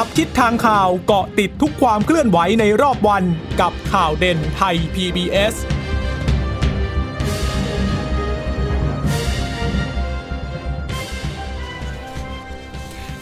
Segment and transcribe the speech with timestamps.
[0.00, 3.24] จับทิศทางข่าวเกาะติดทุกความเคลื่อนไหวในรอบวัน
[3.60, 5.54] กับข่าวเด่นไทย PBS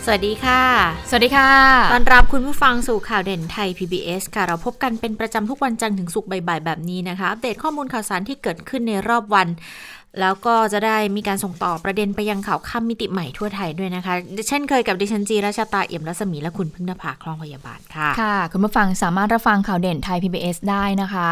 [0.04, 0.62] สวัสดีค่ะ
[1.08, 1.50] สวัสดีค่ะ
[1.92, 9.48] ต้อนรับคุณผู้ฟังสู่ข่าวเด่นไทย PBS ค่ะ เราพบกันเป็นประจำทุกวันจันทร์ถึงศุกร์บ่ายๆแบบนี้นะคะ อัปเดตข้อมูลข่าวสารที่เกิดขึ้นในรอบวัน
[10.20, 14.14] แล้วก็จะได้มีการส่งต่อประเด็นไปยังข่าวค่ำมิติใหม่ทั่วไทยด้วยนะคะ
[14.48, 21.28] เช่นเคยกับดิฉันจีราชาตาเอี่ยมรัศมีและคุณพึ่งนภาคลองพยาบาลค่ะ ค่ะ คุณผู้ฟังสามารถรับฟังข่าวเด่นไทย PBS ได้นะคะ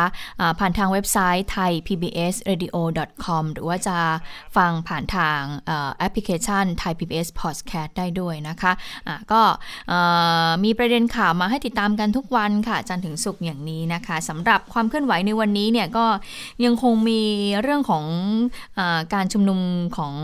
[0.50, 2.76] ะผ่านทางเว็บไซต์ไทย PBS radio
[3.24, 3.96] com หรือว่าจะ
[4.56, 5.40] ฟังผ่านทาง
[5.98, 9.42] แอปพลิเคชันไทย PBS podcast ได้ด้วยนะคะะก็
[10.64, 16.06] มีประเด็นข่าวมาให้ติดตามกันทุกวันค่ะจันถึงสุกอย่างนี้นะคะสำหรับความเคลื่อนไหวในวันนี้เนี่ยก็
[16.64, 17.22] ยังคงมี
[17.62, 18.04] เรื่องของ
[19.14, 19.60] การชุมนุม
[19.96, 20.14] ของ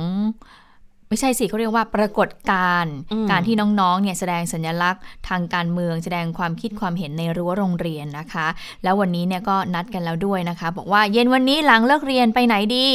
[1.11, 2.95] ไม่ใช่สิเขาเรียกว่าปรากฏการณ์
[3.31, 8.47] การที่น้องๆเนี่ยแสดงสัญลักษณ์ทางการเมืองแสดงความคิดความเห็นในรั้วโรงเรียนนะคะ
[8.83, 12.89] แล้ววันนี้เนี่ยก็นัดกันแล้วด้วยนะคะ บอกว่าเย็นวันนี้หลังเลิกเรียนไปไหนดี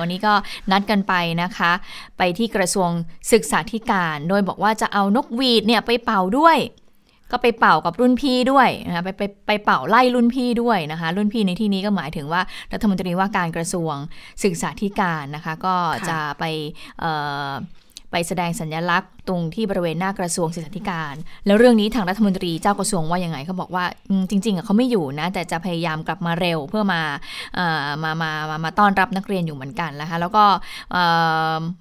[0.00, 0.34] วันนี้ก็
[0.70, 1.72] นัดกันไปนะคะ
[2.18, 2.90] ไปที่กระทรวง
[3.32, 6.58] ศึกษาธิการ โดยบอกว่าจะเอานกหวีดเนี่ยไปเป่าด้วย
[7.32, 12.40] ก็ไปเป่ากับรุ่นพี่ด้วยนะคะไปไปไปเป่าไล่รุ่นพี่ด้วยนะคะ รุ่นพี่ในที่นี้ก็หมายถึงว่า
[12.72, 13.94] รัฐมนตรีว่าการกระทรวง
[14.44, 15.76] ศึกษาธิการนะคะ ก็
[16.08, 16.44] จะไป
[18.12, 21.14] ไปแสดงสัญลักษณ์ตรงที่บริเวณหน้ากระทรวงศึกษาธิการ
[21.46, 23.84] แล้วเรื่องนี้ทางรัฐมนตรีเจ้ากระทรวงว่ายังไงเขาบอกว่า
[24.30, 27.02] จริงๆเขาไม่อยู่นะ แต่จะพยายามกลับมาเร็วเพื่อมา
[28.02, 30.44] มามามามาต้อนรับนักเรียนอยู่เหมือนกันนะคะแล้วก็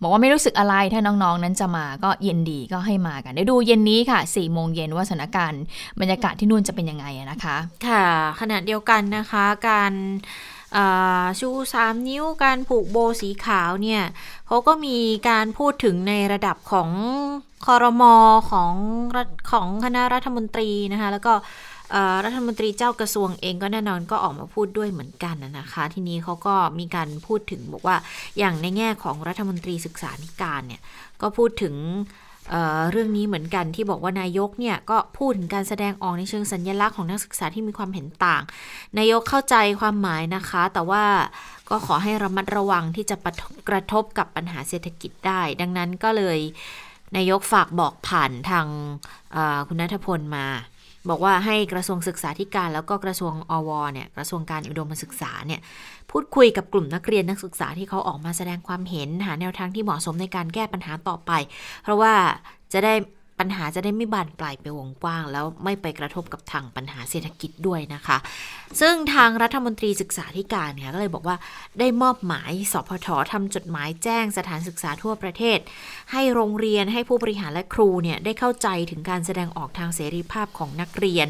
[0.02, 5.64] บอกว่าไม่รู้สึกอะไรถ้าน้องๆ นั้นจะมาก็เย็นดีก็ให้มากันเดี๋ยวดูเย็นนี้ค่ะ4ี่โมงเย็นว่าสถานการณ์
[6.00, 8.06] บรรยากาศที่นู่นจะเป็นยังไงนะคะ ค่ะ
[8.40, 9.94] ขณะเดียวกันนะคะการ
[11.40, 14.02] ชูสามนิ้วการผูกโบสีขาวเนี่ย
[14.48, 14.98] เขาก็มี
[15.30, 16.90] การพูดถึงในระดับของ
[17.66, 18.16] คอรมอ
[18.52, 18.74] ของ
[19.52, 21.34] ของคณะรัฐมนตรีนะคะแล้วก็
[22.26, 27.96] รัฐมนตรีเจ้ากระทรวงเองก็แน่นอนก็ออกมาพูดด้วยเหมือนกันนะคะ ทีนี้เขาก็มีการพูดถึงบอกว่า
[28.38, 30.82] อย่างในแง่ของรัฐมนตรีศึกษาธิการเนี่ย
[31.22, 31.76] ก็พูดถึง
[32.52, 38.44] เเรื่องนี้เหมือนกันที่บอกว่านายกเนี่ยก็พูดถึงการแสดงออกในเชิงสัญญลักษณ์ของนักศึกษาที่มีความเห็นต่าง
[38.98, 41.04] นายกเข้าใจความหมายนะคะ แต่ว่า
[41.70, 43.16] ก็ขอให้ระมัดระวังที่จะ
[43.70, 46.40] กระทบกับปัญหาเศรษฐกิจได้ ดังนั้นก็เลย
[47.18, 48.66] นายกฝากบอกผ่านทาง
[49.68, 50.48] คุณนัทพลมา
[51.10, 55.62] บอกว่าให้กระทรวงศึกษาธิการแล้วก็กระทรวงอวเนี่ยกระทรวงการอุดมศึกษาเนี่ย
[56.12, 61.32] พูดคุยกับกลุ่มนักเรียนนักศึกษาที่เขาออกมาแสดงความเห็นหาแนวทางที่เหมาะสมในการแก้ปัญหาต่อไป
[61.84, 62.14] เพราะว่า
[62.74, 62.94] จะได้
[63.40, 68.18] ปัญหาจะได้ไม่บานปลายไปวงกว้าง แล้วไม่ไปกระทบกับทางปัญหาเศรษฐกิจด้วยนะคะ
[68.80, 71.38] ซึ่งทางรัฐมนตรีศึกษาธิการเนี่ยก็เลยบอกว่า
[71.80, 75.60] ได้มอบหมายสพททำจดหมายแจ้งสถานศึกษาทั่วประเทศ
[76.12, 81.30] ให้โรงเรียนให้ผู้บริหารและครูเนี่ยได้เข้าใจถึงการแสดงออกทางเสรีภาพของนักเรียน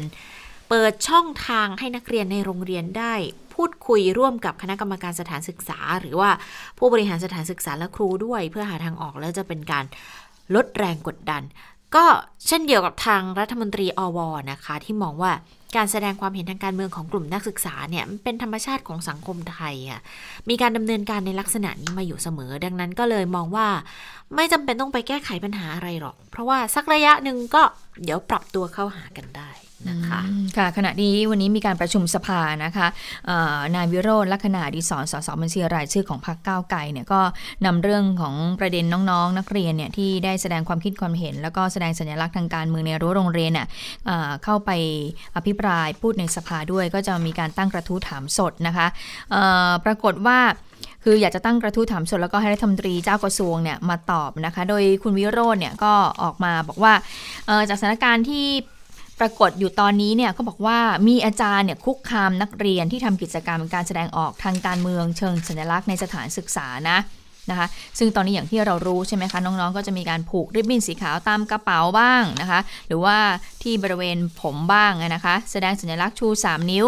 [0.68, 3.14] เปิดช่องทางให้นักเรียนในโรงเรียนได้
[3.54, 6.30] พูดคุยร่วมกับคณะกรรมการสถานศึกษา หรือว่า
[6.78, 9.84] ผู้บริหารสถานศึกษาและครูด้วย เพื่อหาทางออกแล้วจะเป็นการ
[10.54, 11.42] ลดแรงกดดัน
[11.94, 12.04] ก็
[12.46, 14.18] เช่นเดียวกับทางรัฐมนตรีอว
[14.50, 15.32] นะคะ ที่มองว่า
[15.76, 20.00] การแสดงความเห็นทางการเมืองของกลุ่มนักศึกษาเนี่ยเป็นธรรมชาติของสังคมไทยอะ
[20.48, 23.66] มีการดำเนินการในลักษณะนี้มาอยู่เสมอ ดังนั้นก็เลยมองว่า
[24.34, 27.62] ไม่จำเป็นต้องไปแก้ไขปัญหาอะไรหรอก เพราะว่าสักระยะหนึ่งก็
[28.04, 29.50] เดี๋ยวปรับตัวเข้าหากันได้
[29.90, 30.20] นะคะ
[30.56, 32.86] ค่ะขณะนี้วันนี้มีการประชุมสภานะคะ
[33.74, 37.20] นายวิโรธลักษณะดีสอนสสบัญชีรายชื่อของพรรคก้าวไกลเนี่ยก็
[37.66, 43.66] นำเรื่องของประเด็นน้องๆ นักเรียนเนี่ยที่ได้แสดงความคิดความเห็น แล้วก็แสดงสัญลักษณ์ทางการเมืองในรั้วโรงเรียนเนี่ย
[44.44, 44.70] เข้าไป
[45.36, 48.86] อภิปรายพูดในสภาด้วย ก็จะมีการตั้งกระทู้ถามสดนะคะ
[49.84, 50.38] ปรากฏว่า
[51.04, 55.92] คืออยากจะตั้งกระทู้ถามสดแล้วก็ให้รัฐมนตรีเจ้ากระทรวงเนี่ยมาตอบนะคะ โดยคุณวิโรจน์เนี่ยก็
[56.22, 56.92] ออกมาบอกว่า
[57.68, 58.46] จากสถานการณ์ที่
[59.22, 60.78] ปรากฏอยู่ตอนนี้เนี่ยเขาบอกว่า
[61.08, 66.98] มีอาจารย์เนี่ยคุกคามนักเรียนที่ทำกิจกรรมการแสดงออกทางการเมืองเชิงสัญลักษณ์ในสถานศึกษานะ
[67.50, 67.66] นะคะ
[67.98, 73.16] ซึ่งตอนนี้อย่างที่เรารู้ใช่ไหมคะ น้องๆ ก็จะมีการผูกริบบิ้นสีขาวตามกระเป๋าบ้างนะคะ หรือว่า
[73.62, 76.86] ที่บริเวณผมบ้างนะคะ แสดงสัญลักษณ์ชู 3 นิ้ว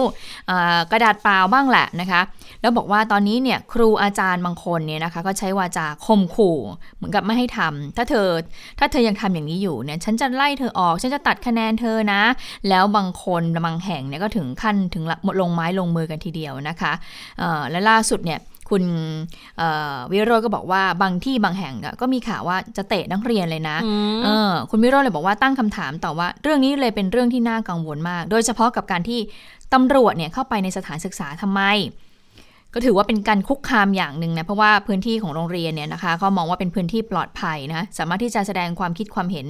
[0.91, 2.21] กระดาษเปล่าบ้างแหละนะคะ
[2.61, 6.59] แล้วบอกว่าตอนนี้เนี่ยครูอาจารย์บางคนเนี่ยนะคะก็ใช้วาจาข่มขู่
[6.97, 8.29] เหมือนกับไม่ให้ทำถ้าเธอ
[8.79, 12.23] ถ้าเธอยังทำอย่างนี้อยู่เนี่ยฉันจะไล่เธอออกฉันจะตัดคะแนนเธอนะ
[12.69, 15.05] แล้วบางคนบางแห่งเนี่ยก็ถึงขั้นถึง
[15.41, 16.93] ลงไม้ลงมือกันทีเดียวนะคะ
[17.71, 18.41] และล่าสุดเนี่ย
[18.71, 18.85] คุณ
[20.13, 23.77] วิโรจน์ก็บอกว่าบางที่บางแห่งก็มีข่าวว่าจะเตะนักเรียนเลยนะ
[24.71, 29.21] คุณวิโรจน์เลยบอกว่าตั้งคำถามต่อว่า เรื่องนี้เลยเป็นเรื่องที่น่ากังวลมาก โดยเฉพาะกับการที่
[29.75, 31.63] ตำรวจเนี่ยเข้าไปในสถานศึกษาทำไม
[32.75, 39.47] ก็ถือว่าเป็นการคุกคามอย่างหนึ่งนะเพราะว่าพื้นที่ของโรงเรียนเนี่ยนะคะเขามองว่าเป็นพื้นที่ปลอดภัยนะสามารถที่จะแสดงความคิดความเห็น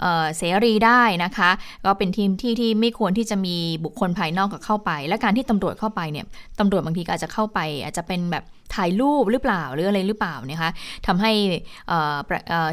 [0.00, 1.50] เเสรีได้นะคะ
[1.84, 6.26] ก็เป็นทีมที่ที่ไม่ควรที่จะมีบุคคลภายนอกกับเข้าไป และการที่ตำรวจเข้าไปเนี่ย
[6.60, 8.44] ตำรวจบางทีก็อาจจะเข้าไป อาจจะเป็นแบบ
[8.78, 10.70] ถ่ายรูปหรือเปล่าหรืออะไรหรือเปล่านะคะ
[11.06, 11.32] ทำให้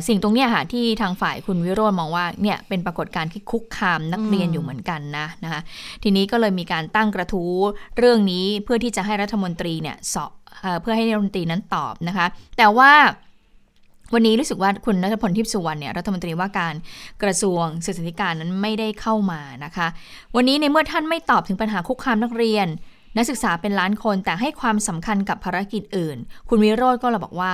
[0.07, 5.61] สิ่งตรงนี้ค่ะที่ทางฝ่ายคุณวิโรจน์มองว่าเนี่ยเป็นปรากฏการณ์ที่คุกคามนักเรียนอยู่เหมือนกันนะนะคะ
[6.03, 7.53] ทีนี้ก็เลยมีการตั้งกระทู้
[7.97, 10.31] เรื่องนี้เพื่อที่จะให้รัฐมนตรีเนี่ยสอบ
[10.81, 12.25] เพื่อให้รัฐมนตรีนั้นตอบนะคะ
[12.57, 12.91] แต่ว่า
[14.13, 16.73] วันนี้รู้สึกว่าคุณนัทพลทิพสุวรรณเนี่ยรัฐมนตรีว่าการ
[17.23, 19.87] กระทรวงศึกษาธิการนั้นไม่ได้เข้ามานะคะ
[20.35, 22.67] วันนี้ในเมื่อท่านไม่ตอบถึงปัญหาคุกคามนักเรียน
[23.17, 26.17] นักศึกษาเป็นล้านคนแต่ให้ความสำคัญกับภารกิจอื่น
[26.49, 27.53] คุณวิโรจน์ก็เลยบอกว่า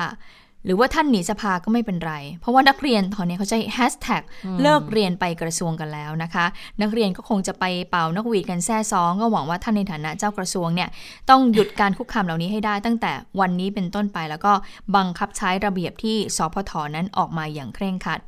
[0.66, 4.24] หรือว่าท่านหนีสภาก็ไม่เป็นไร เพราะว่านักเรียนตอนนี้เขาใช้แฮชแท็ก
[4.62, 6.46] เลิกเรียนไปกระทรวงกันแล้วนะคะ
[6.82, 10.90] นักเรียนก็คงจะไปเป่านกหวีดกันแซ่ซองก็หวังว่าท่านในฐานะเจ้ากระทรวงเนี่ย
[11.30, 14.54] ต้องหยุดการคุกคามเหล่านี้ให้ได้ตั้งแต่วันนี้เป็นต้นไปแล้วก็
[14.96, 18.20] บังคับใช้ระเบียบที่สพทนั้นออกมาอย่างเคร่งครัด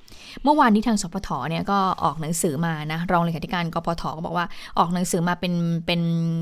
[0.43, 4.45] เมื่อวานนี้ทางสพทเนี่ยก็ออกหนังสือมานะรองเลขาธิการกพทก็บอกว่า
[4.79, 5.53] ออกหนังสือมาเป็น
[5.85, 6.01] เป็น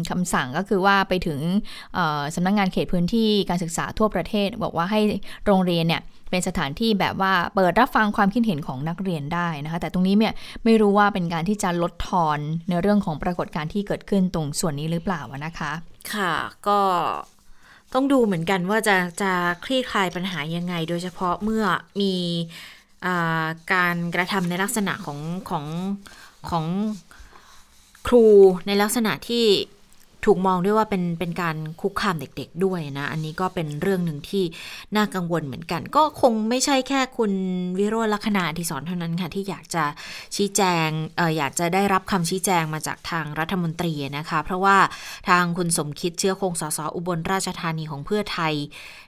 [0.10, 1.40] คำสั่งก็คือว่าไปถึง
[2.36, 5.00] สำนักงงานเขตพื้นที่การศึกษาทั่วประเทศ บอกว่าให้
[5.46, 10.34] โรงเรียนเนี่ยเป็นสถานที่แบบว่าเปิดรับฟังความคิดเห็นของนักเรียนได้นะคะ แต่ตรงนี้เนี่ย
[10.64, 12.40] ไม่รู้ว่าเป็นการที่จะลดทอน
[12.70, 15.72] ในเรื่องของปรากฏการณ์ที่เกิดขึ้นตรงส่วนนี้หรือเปล่านะคะ
[16.14, 16.34] ค่ะ
[16.68, 16.80] ก็
[17.94, 19.32] ต้องดูเหมือนกันว่าจะจะ
[19.66, 21.64] คลี่คลายปัญหายังไง โดยเฉพาะเมื่อ
[22.02, 22.14] มี
[23.74, 25.20] การกระทำในลักษณะของ
[25.50, 25.66] ของ
[26.50, 26.66] ของ
[28.08, 28.26] ครู
[28.68, 29.46] ในลักษณะที่
[30.26, 34.44] ถูกมองด้วยว่าเป็นเป็นการคุกคามเด็กๆด้วยนะ อันนี้ก็เป็นเรื่องหนึ่งที่
[34.96, 37.32] น่ากังวลเหมือนกัน ก็คงไม่ใช่แค่คุณ
[37.80, 39.84] วิโรจน์ลักษณะที่สอนเท่านั้นค่ะ ที่อยากจะ
[40.36, 40.88] ชี้แจง
[41.18, 44.78] เอออยากจะได้รับคำชี้แจงมาจากทางรัฐมนตรีนะคะ เพราะว่า
[45.30, 48.54] ทางคุณสมคิดเชื้อคงสสอุบลราชธานีของเพื่อไทย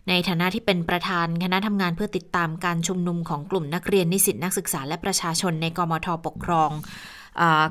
[0.10, 6.72] ในฐานะที่เป็นประธานคณะทำงานเพื่อติดตามการชุมนุมของกลุ่มนักเรียนนิสิตนักศึกษาและประชาชนในกมทปกครอง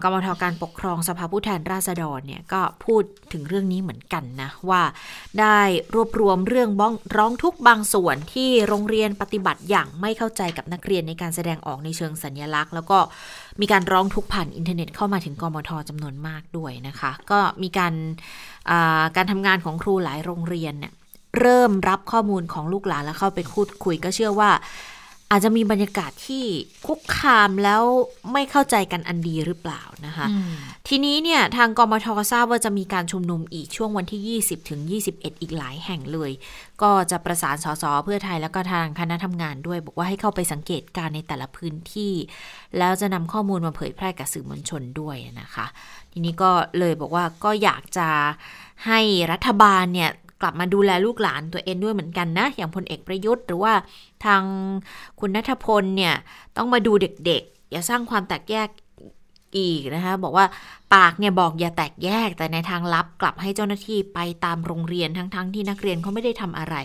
[0.02, 4.82] กรมทการปกครองสภาผู้แทนราษฎรเนี่ยก็พูดถึงเรื่องนี้เหมือนกันนะ ว่า
[5.40, 5.58] ได้
[5.94, 12.98] รวบรวมเรื่องบ้องร้องทุกบางส่วนที่โรงเรียนปฏิบัติอย่างไม่เข้าใจกับนักเรียนในการแสดงออกในเชิงสัญญลักษณ์ แล้วก็
[13.60, 17.94] มีการร้องทุกผ่านอินเทอร์เน็ตเข้ามาถึงกมทจำนวนมากด้วยนะคะ ก็มีการ
[19.16, 20.92] การทำงานของครูหลายโรงเรียนเนี่ย
[21.40, 24.50] เริ่มรับข้อมูลของลูกหลานแล้วเข้าไปพูดคุยก็เชื่อว่า
[25.32, 26.44] อาจจะมีบรรยากาศที่
[26.86, 27.82] คุกคามแล้ว
[28.32, 30.26] ไม่เข้าใจกันอันดีหรือเปล่านะคะ
[30.88, 34.80] ทีนี้เนี่ยทางกมททราบว่าจะมีการชุมนุมอีกช่วงวันที่ 20ถึง
[35.12, 36.30] 21 อีกหลายแห่งเลย
[36.82, 42.14] ก็จะประสานสสเพื่อไทยแล้วก็ทางคณะทำงานด้วย บอกว่าให้เข้าไปสังเกตการในแต่ละพื้นที่
[42.78, 45.66] แล้วจะนำข้อมูลมาเผยแพร่กับสื่อมวลชนด้วยนะคะ
[46.12, 48.08] ทีนี้ก็เลยบอกว่าก็อยากจะ
[48.86, 49.00] ให้
[49.32, 50.10] รัฐบาลเนี่ย
[50.42, 53.72] กลับมาดูแลลูกหลานตัวเองด้วยเหมือนกันนะ อย่างพลเอกประยุทธ์หรือว่า
[54.24, 54.42] ทาง
[55.20, 56.14] คุณนัทพลเนี่ย
[56.56, 58.68] ต้องมาดูเด็กๆ อย่าสร้างความแตกแยก
[59.56, 60.46] อีกนะคะบอกว่า
[60.94, 66.76] ปากเนี่ยบอกอย่าแตกแยกแต่ในทางลับกลับให้เจ้าหน้าที่ไปตามโรงเรียนทั้งๆทที่นักเรียนเขาไม่ได้ทำอะไร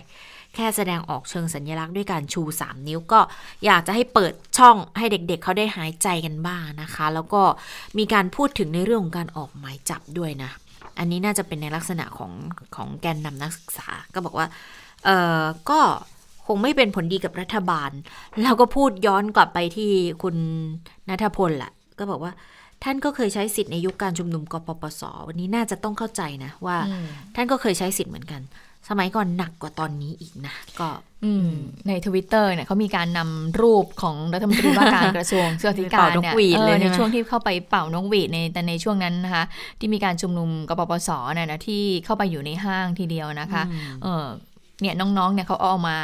[0.55, 3.19] แค่แสดงออกเชิงสัญลักษณ์ด้วยการชู 3 นิ้วก็
[3.65, 7.41] อยากจะให้เปิดช่องให้เด็กๆเเขาได้หายใจกันบ้างนะคะ แล้วก็
[7.97, 10.51] มีการพูดถึงในเรื่องของการออกหมายจับด้วยนะ
[10.99, 12.31] อันนี้น่าจะเป็นในลักษณะของ
[12.75, 14.47] ของแกนนำนักศึกษา ก็บอกว่า
[15.05, 15.09] เอ
[15.41, 15.79] อก็
[16.47, 17.91] คงไม่เป็นผลดีกับรัฐบาล
[18.41, 19.91] แล้วก็พูดย้อนกลับไปที่
[20.23, 20.35] คุณ
[21.09, 22.31] นัทพลแหละก็บอกว่า
[22.83, 26.77] ท่านก็เคยใช้สิทธิ์ในยุคการชุมนุมกปปส วันนี้น่าจะต้องเข้าใจนะว่า
[27.35, 28.41] ท่านก็เคยใช้สิทธิ์เหมือนกัน
[28.89, 30.89] สมัยก่อนหนักกว่าตอนนี้อีกนะก็
[31.87, 36.31] ในทวิตเตอร์เนี่ยเขามีการนำรูปของรัฐมนตรีว่าการกระทรวงศึกษาธิการเนี่
[36.75, 39.43] ยในช่วงที่เข้าไปเป่านกหวีดในแต่ในช่วงนั้นนะคะ
[39.79, 43.63] ที่มีการชุมนุมกปปสเนี่ยนะที่เข้าไปอยู่ในห้างทีเดียวนะคะ
[44.03, 44.27] เออ
[44.81, 45.97] เนี่ยน้องๆเนี่ยเขาเอามา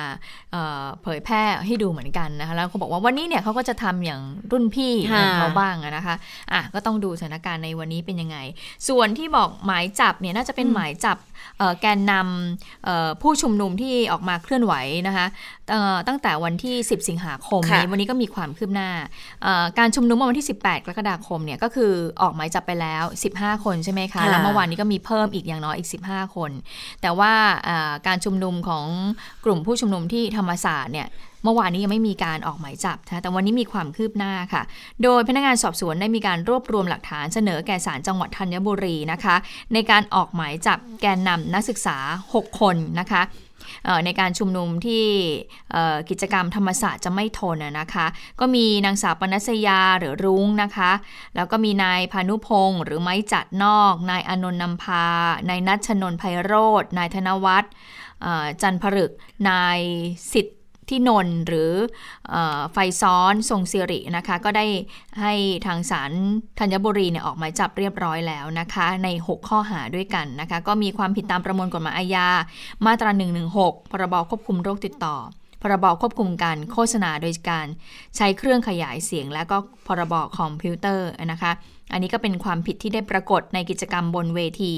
[0.51, 4.21] เเผยแพร่ให้ดูเหมือนกันนะคะแล้วเขาบอกว่าวันนี้เนี่ยเขาก็จะทำอย่าง
[4.51, 6.15] รุ่นพี่ของเขาบ้างนะคะ
[6.53, 8.37] อะก็ต้องดูสถานการณ์ในวันนี้เป็นยังไง
[8.87, 11.17] ส่วนที่บอกหมายจับเนี่ยน่าจะเป็นหมายจับ
[11.81, 14.73] แกนนำผู้ชุมนุมที่ออกมาเคลื่อนไหว
[15.07, 15.25] นะคะ
[16.07, 18.89] ตั้งแต่วันที่ 10 สิงหาคมนี้วันนี้ก็มีความคืบหน้า
[19.79, 23.03] การชุมนุมวันที่ 18 กรกฎาคมเนี่ยก็คือออกหมายจับไปแล้ว
[23.35, 26.51] 15 คนใช่ไหมคะ แล้วเมื่อวานนี้ก็มีเพิ่มอีกอย่างน้อยอีก 15 คน
[27.01, 27.33] แต่ว่า
[28.07, 28.85] การชุมนุมของ
[29.45, 31.09] กลุ่มผู้ชุมนุมที่ธรรมศาสตร์เนี่ย
[31.43, 34.63] เมื่อวานนี้ยังไม่มีการออกหมายจับนะแต่วันนี้มีความคืบหน้าค่ะ
[35.03, 39.35] โดยพนักงานสอบสวนได้มีการรวบรวมหลักฐานเสนอแก่ศาลจังหวัดธัญบุรีนะคะ
[39.73, 41.97] ในการออกหมายจับแกนนำนักศึกษา
[42.33, 43.23] 6 คนนะคะ
[44.05, 45.05] ในการชุมนุมที่
[46.09, 48.05] กิจกรรมธรรมศาสตร์จะไม่ทนนะคะ
[48.39, 50.91] ก็มีนางสาวปนัสยาหรือรุ้งนะคะ
[51.35, 55.05] แล้วก็มีนายพานุพงศ์หรือไม้จัดนอก นายอนนท์นำพา
[55.49, 57.71] นายนัชชนนไพโรธนายธนวัฒน์
[58.61, 59.11] จันพฤก
[59.49, 59.79] นาย
[60.31, 60.49] สิทธ
[60.89, 61.71] ที่นนหรือ
[62.33, 62.35] อ
[62.73, 64.65] ไฟซ้อนทรงสิรินะคะ ก็ได้
[65.21, 65.33] ให้
[65.65, 66.11] ทางศาล
[66.59, 72.27] ธัญบุรีเนี่ยออกหมายจับเรียบร้อยแล้วนะคะ ใน 6 ข้อหาด้วยกันนะคะ ก็มีความผิดตามประมวลกฎหมายอาญา
[72.85, 73.11] มาตรา
[73.51, 75.17] 116 พรบควบคุมโรคติดต่อ
[75.63, 77.67] พรบควบคุมการโฆษณาโดยการ
[78.17, 81.51] ใช้เครื่องขยายเสียง และก็พรบคอมพิวเตอร์นะคะ
[81.91, 84.75] อันนี้ก็เป็นความผิดที่ได้ปรากฏในกิจกรรมบนเวที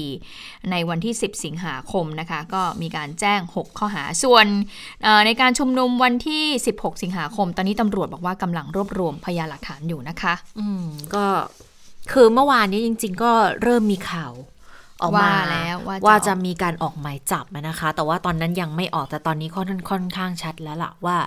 [0.70, 4.46] ในวันที่ 10 สิงหาคมนะคะ ก็มีการแจ้ง 6 ข้อหาส่วน
[5.26, 6.44] ในการชุมนุมวันที่
[6.76, 11.26] 16 สิงหาคม ตอนนี้ตำรวจบอกว่ากำลังรวบรวมพยานหลักฐานอยู่นะคะ อืมก็
[12.12, 14.32] คือเมื่อวานนี้จริง ๆ ก็เริ่มมีข่าว
[15.02, 21.18] ออกมาแล้วว่าว่าจะมีการออกหมายจับนะคะ แต่ว่าตอนนั้นยังไม่ออกแต่ตอนนี้ค่อนค่อนข้างชัดแล้วล่ะว่า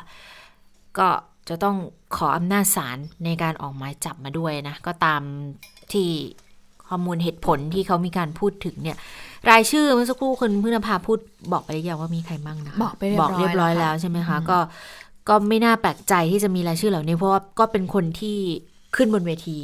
[0.97, 1.09] ก็
[1.49, 1.77] จะต้อง
[2.15, 5.21] ขออำนาจศาลในการออกหมายจับมาด้วยนะ ก็ตาม
[5.93, 6.09] ที่
[6.88, 8.97] ข้อมูลเหตุผลที่เขามีการพูดถึงเนี่ย
[9.49, 11.19] รายชื่อเมื่อสักครู่คุณพึ่งพาพูด
[11.53, 14.57] บอกไปหรือยังว่ามีใครบ้างนะบอกไปเรียบร้อยบอกเรียบร้อยแล้วใช่ไหมคะ ก็
[15.29, 18.39] ก็ไม่น่าแปลกใจที่จะมีรายชื่อเหล่านี้เพราะว่าก็เป็นคนที่
[18.96, 19.60] ขึ้นบนเวที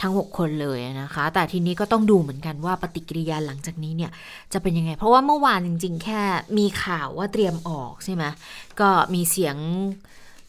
[0.00, 4.10] ทั้งหกคนเลยนะคะ แต่ทีนี้ก็ต้องดูเหมือนกันว่าปฏิกิริยาหลังจากนี้เนี่ย
[4.52, 6.20] จะเป็นยังไง เพราะว่าเมื่อวานจริง ๆ แค่
[6.58, 8.24] มีข่าวว่าเตรียมออกใช่ไหม
[8.80, 9.56] ก็มีเสียง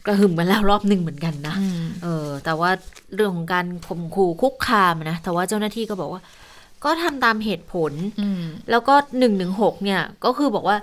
[0.06, 1.56] กระหึ่มมาแล้วรอบหนึ่งเหมือนกันนะ
[2.04, 2.70] เออ แต่ว่า
[3.16, 6.22] เรื่องของการข่มขู่คุกคามนะ แต่ว่าเจ้าหน้าที่ก็บอกว่า
[6.84, 7.92] ก็ทำตามเหตุผล
[8.72, 10.78] แล้วก็หนึ่งหนึ่งหกเนี่ย ก็คือบอกว่า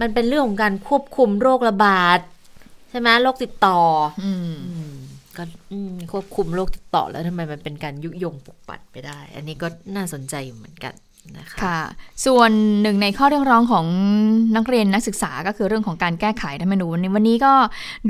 [0.00, 2.18] มันเป็นเรื่องของการควบคุมโรคระบาด
[2.90, 3.80] ใช่ไหมโรคติดต่อ
[4.24, 4.32] อื
[5.38, 5.44] ก็
[6.12, 9.66] ควบคุมโรคติดต่อแล้วทำไมมันเป็นการยุยงปลุกปัดไปได้ อันนี้ก็
[9.96, 10.94] น่าสนใจอยู่เหมือนกัน
[11.38, 11.80] นะคะค่ะ
[12.26, 12.50] ส่วน
[12.82, 13.86] หนึ่งในข้อเรียกร้องของ
[14.56, 17.52] นักเรียนนักศึกษาก็คือเรื่องของการแก้ไขรัฐธรรมนูญวันนี้ก็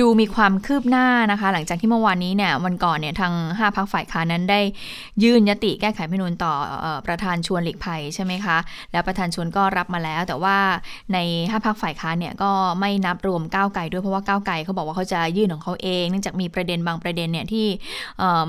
[0.00, 4.61] ดูมีความคืบหน้านะคะ หลังจากที่เมื่อวานนี้เนี่ยวันก่อนเนี่ยทาง 5พักฝ่ายค้านนั้นได้
[5.23, 6.52] ยื่นยติแก้ไขรัฐธรรมนูญต่อ
[7.06, 8.56] ประธานชวนหลีกภัยใช่ไหมคะ
[8.92, 10.56] แล้วประธานชวนก็รับมาแล้ว แต่ว่า
[11.12, 17.66] ใน 5พักฝ่ายค้านเนี่ยก็ไม่นับรวมก้าวไกลด้วยเพราะว่าก้าวไกลเขาบอกว่าเขาจะยื่นของเขาเองเนื่องจากมีประเด็นบางประเด็นเนี่ยที่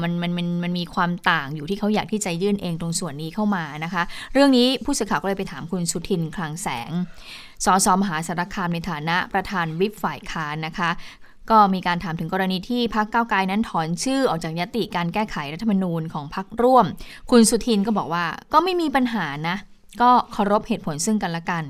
[0.01, 6.91] มันมันมันมันมีความต่างอยู่ที่เขาอยากที่จะยื่นเองตรงส่วนนี้เข้ามานะคะ เรื่องนี้ผู้สื่อข่าวก็เลยไปถามคุณสุทินคลังแสง
[7.65, 10.89] สสมหาสารคามในฐานะประธานวิปฝ่ายค้านนะคะ
[11.49, 16.85] ก็มีการถามถึงกรณีที่พักเก้าไกลนั้นถอนชื่อออกจากยติการแก้ไขรัฐธรรมนูญของพักร่วม
[17.31, 19.57] คุณสุทินก็บอกว่าก็ไม่มีปัญหานะ
[20.01, 21.63] ก็เคารพเหตุผลซึ่งกันและกัน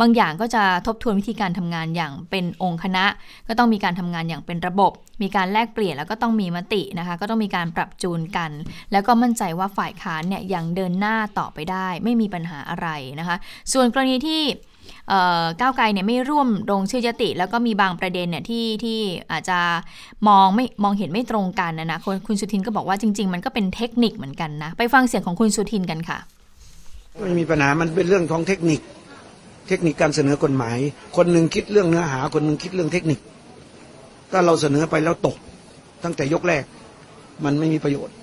[0.00, 3.04] บางอย่างก็จะทบทวนวิธีการทำงานอย่างเป็นองค์คณะ
[3.48, 8.50] ก็ต้องมีการทำงานอย่างเป็นระบบ มีการแลกเปลี่ยนแล้วก็ต้องมีมตินะคะ ก็ต้องมีการปรับจูนกัน
[8.92, 12.88] แล้วก็มั่นใจว่าฝ่ายค้านเนี่ยยังเดินหน้าต่อไปได้ ไม่มีปัญหาอะไร
[13.20, 13.36] นะคะ
[13.72, 14.42] ส่วนกรณีที่
[15.60, 18.98] ก้าวไกลเนี่ยไม่ร่วมลงชื่อยติ แล้วก็มีบางประเด็นเนี่ยที่ที่
[19.32, 19.58] อาจจะ
[20.28, 26.18] มองไม่มองเห็นไม่ตรงกันนะนะคุณสุทินก็บอกว่าจริง ๆ มันก็เป็นเทคนิคเหมือนกันนะไปฟังเสียงของคุณสุทินกันค่ะ
[27.20, 28.80] ไม่มีปัญหามันเป็นเรื่องของเทคนิค
[29.68, 30.78] เทคนิคการเสนอกฎหมาย
[31.16, 33.20] คนหนึ่งคิดเรื่องเนื้อหา คนหนึ่งคิดเรื่องเทคนิค
[34.32, 35.36] ถ้าเราเสนอไปแล้วตก
[36.04, 36.64] ตั้งแต่ยกแรก
[37.44, 38.14] มันไม่มีประโยชน์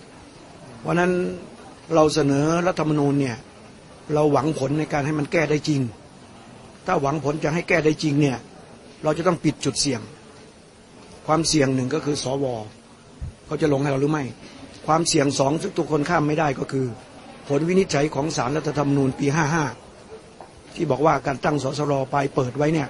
[0.82, 1.12] เพราะนั้น
[1.96, 3.38] เราเสนอรัฐธรรมนูญเนี่ย
[4.14, 5.82] เราหวังผลในการให้มันแก้ได้จริง
[6.86, 8.38] ถ้าหวังผลจะให้แก้ได้จริงเนี่ย
[9.04, 10.02] เราจะต้องปิดจุดเสี่ยง
[11.28, 12.46] ความเสี่ยงหนึ่งก็คือสว
[13.46, 14.24] เขาจะลงให้เราหรือไม่
[14.88, 16.88] ความเสี่ยงสองซึ่งทุกคนข้ามไม่ได้ก็คือ
[17.48, 19.28] ผลวินิจฉัยของสารรัฐธรรมนูญปี
[20.02, 22.88] 55 ที่บอกว่าการตั้งสสรไปเปิดไว้เนี่ย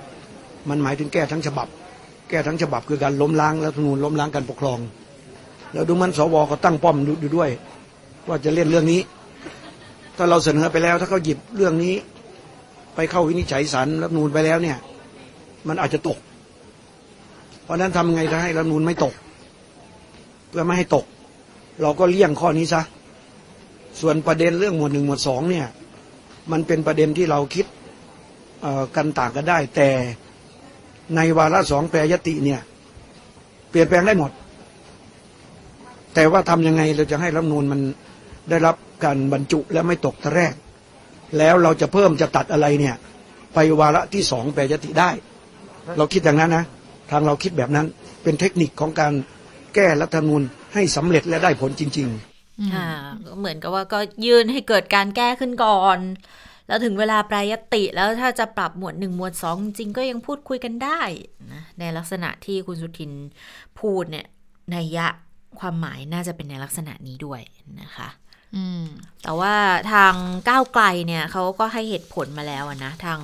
[0.70, 1.68] มันหมายถึงแก้ทั้งฉบับ
[2.30, 4.80] แก้ทั้งฉบับคือการล้มล้างรัฐธรรมนูญล้มล้างการปกครอง
[5.74, 7.50] แล้วดูมันสวก็ตั้งป้อมดูด้วย
[8.28, 9.02] ว่าจะเล่นเรื่องนี้
[10.18, 11.96] ถ้าเราเสนอไปแล้วถ้าเขาหยิบเรื่องนี้
[12.96, 14.78] ไปเข้าวินิจฉัยสารรัฐธรรมนูญไปแล้วเนี่ย
[15.68, 16.18] มันอาจจะตก
[17.64, 19.14] เพราะนั้นทำไงจะให้รัฐธรรมนูญไม่ตก
[20.50, 21.06] เพื่อไม่ให้ตก
[21.82, 22.82] เราก็เลี่ยงข้อนี้ซะ
[24.01, 25.68] ส่วนประเด็นเรื่องหมวดหนึ่งหมวดสองเนี่ย
[26.51, 27.66] มันเป็นประเด็นที่เราคิด
[28.96, 29.89] กันต่างกันได้ แต่
[31.16, 32.62] ในวาระสองแปรยติเนี่ย
[33.70, 34.32] เปลี่ยนแปลงได้หมด
[36.16, 37.80] แต่ว่าทำยังไงเราจะให้รัฐนูนมัน
[38.50, 40.54] ได้รับการบรรจุและไม่ตกตะแรก
[41.38, 42.96] แล้วเราจะเพิ่มจะตัดอะไรเนี่ย
[43.54, 45.10] ไปวาระที่สองแปรยติได้
[45.98, 46.66] เราคิดอย่างนั้นนะ
[47.12, 47.88] ทางเราคิดแบบนั้น
[48.24, 49.13] เป็นเทคนิคของการ
[49.75, 50.42] แก้รัฐธรรมนูญ
[50.74, 52.37] ให้สำเร็จและได้ผลจริง ๆ
[53.40, 56.00] เหมือนกับว่าก็ยื่นให้เกิดการแก้ขึ้นก่อน
[56.68, 61.02] แล้วถึงเวลาปลายติแล้วถ้าจะปรับหมวดหนึ่งหมวดสองจริงก็ยังพูดคุยกันได้
[61.54, 63.12] นะในลักษณะที่คุณสุทิน
[63.80, 64.28] พูดเนี่ย
[64.72, 65.08] ในยะ
[65.60, 67.42] ความหมายน่าจะเป็นในลักษณะนี้ด้วย
[67.82, 68.10] นะคะ
[69.24, 69.56] แต่ว่า
[69.92, 70.14] ทาง
[70.50, 73.20] ก้าวไกลเนี่ยเขาก็ให้เหตุผลมาแล้วนะ ทาง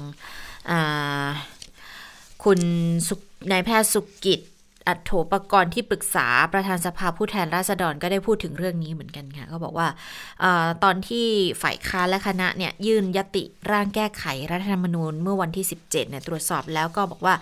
[2.44, 2.60] คุณ
[3.52, 4.42] นายแพทย์สุกิจ
[4.88, 9.88] อัโถปกรณ์ที่ปรึกษาประธานสภาผู้แทนราษฎรก็ได้พูดถึงเรื่องนี้เหมือนกันค่ะก็บอกว่า
[10.44, 10.46] อ
[10.84, 11.26] ตอนที่
[11.62, 17.36] ฝ่ายค้านและคณะเนี่ยยื่นยติร่างแก้ไขรัฐธรรมนูญเมื่อวันที่ 17เนี่ยตรวจสอบแล้วก็บอกว่า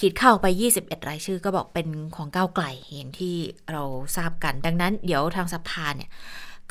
[0.00, 0.46] คิดเข้าไป
[0.76, 3.34] 21 รายชื่อก็บอกเป็นของก้าวไกลอย่างที่
[3.72, 3.82] เรา
[4.16, 6.10] ทราบกัน ดังนั้นเดี๋ยวทางสภาเนี่ย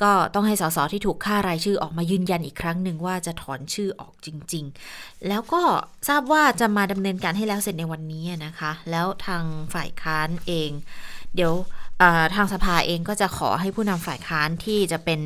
[0.01, 5.61] ก็ต้องให้สสที่ถูกฆ่ารายชื่อออกมายืนยันอีกครั้งหนึ่งว่าจะถอนชื่อออกจริง ๆ แล้วก็
[6.09, 10.69] ทราบว่าจะมาดำเนินการให้แล้วเสร็จในวันนี้นะคะ แล้วทางฝ่ายค้านเอง
[11.35, 11.53] เดี๋ยว
[12.35, 15.21] ทางสภาเองก็จะขอให้ผู้นำฝ่ายค้านที่จะเป็น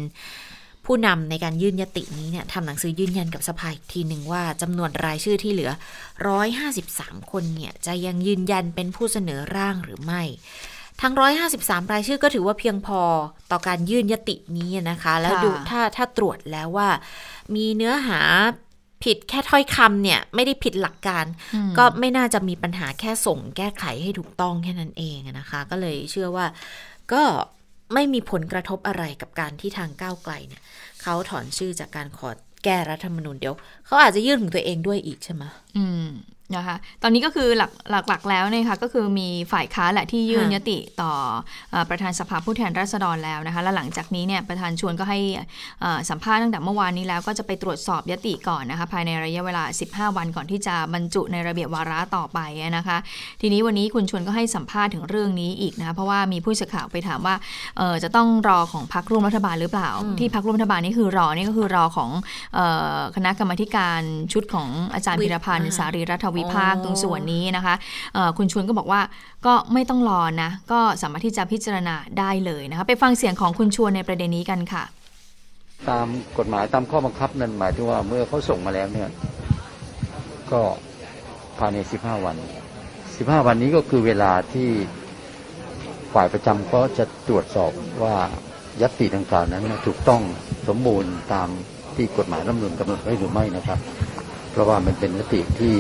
[0.86, 5.72] ผู้นำในการยื่นยตินี้เนี่ยทำหนังสือยืนยันกับสภาอีกทีหนึ่งว่าจำนวนรายชื่อที่เหลือ
[6.52, 10.24] 153 คนเนี่ยจะยังยืนยันเป็นผู้เสนอร่างหรือไม่
[11.02, 13.02] ทั้ง 153 รายชื่อก็ถือว่าเพียงพอ
[13.52, 16.90] ต่อการยื่นยตินี้นะคะ แล้วดูถ้าถ้าตรวจแล้วว่า
[17.56, 18.22] มีเนื้อหา
[19.04, 21.26] ผิดแค่ถ้อยคำเนี่ย ไม่ได้ผิดหลักการ
[21.78, 26.46] ก็ไม่น่าจะมีปัญหาแค่ส่งแก้ไขให้ถูกต้องแค่นั้นเองนะคะ ก็เลยเชื่อว่า
[27.14, 27.24] ก็
[27.94, 30.62] ไม่มีผลกระทบอะไรกับการที่ทางก้าวไกลเนี่ย
[31.02, 32.30] เขาถอนชื่อจากการขอ
[32.64, 35.44] แก้รัฐธรรมนูญเดี๋ยวเขาอาจจะยื่นของตัวเองด้วยอีกใช่ไหม
[35.78, 36.08] อืม
[36.56, 37.72] นะคะตอนนี้ก็คือหลัก
[38.10, 41.14] หลักๆแล้วเนี่ยค่ะก็คือมีฝ่ายค้าแหละที่ยื่นยติต่อ
[41.90, 45.20] ประธานสภาผู้แทนราษฎรแล้วนะคะและหลังจากนี้เนี่ยประธานชวนก็ให้
[46.10, 52.40] สัมภาษณ์ตั้งแต่เมื่อวานนี้แล้วก็จะไปตรวจสอบยติก่อนนะคะภายในระยะเวลา 15 วันก่อนที่จะบรรจุในระเบียบวาระต่อไป
[52.78, 52.98] นะคะ
[53.42, 57.36] ทีนี้วันนี้คุณชวนก็ให้สัมภาษณ์ถึงเรื่องนี้อีกนะคะเพราะว่ามีผู้สื่อข่าวไปถามว่า
[58.04, 59.90] จะต้องรอของพรรคร่วมรัฐบาลหรือเปล่า
[60.20, 62.10] ที่พรรคร่วมรัฐบาลนี่คือรอนี่ก็คือรอของ
[63.16, 64.02] คณะกรรมการ
[64.34, 67.76] ชุดของอาจารย์พิรพันธ์สารีรัฐวิพากษ์ตรงส่วนนี้นะคะ
[68.38, 69.02] คุณชวนก็บอกว่า
[69.46, 74.84] ก็ไม่ต้องรอนะก็สามารถที่จะพิจารณาได้เลยนะคะไปฟังเสียงของคุณชวนในประเด็นนี้กันค่ะ
[75.90, 79.10] ตามกฎหมายตามข้อบังคับนั้นหมายถึงว่าเมื่อเขาส่งมาแล้วเนี่ย
[80.52, 80.62] ก็
[81.58, 82.36] ภายใน 15 วัน
[82.92, 84.70] 15 วันนี้ก็คือเวลาที่
[86.14, 87.72] ฝ่ายประจำก็จะตรวจสอบ
[88.04, 88.16] ว่า
[88.82, 90.22] ยัตติดังกล่าวนั้นถูกต้อง
[90.68, 91.48] สมบูรณ์ตาม
[91.96, 93.80] ที่กฎหมายรัฐมนูลกำหนดไว้หรือไม่นะครับ
[94.52, 95.76] เพราะว่ามันเป็นยติที่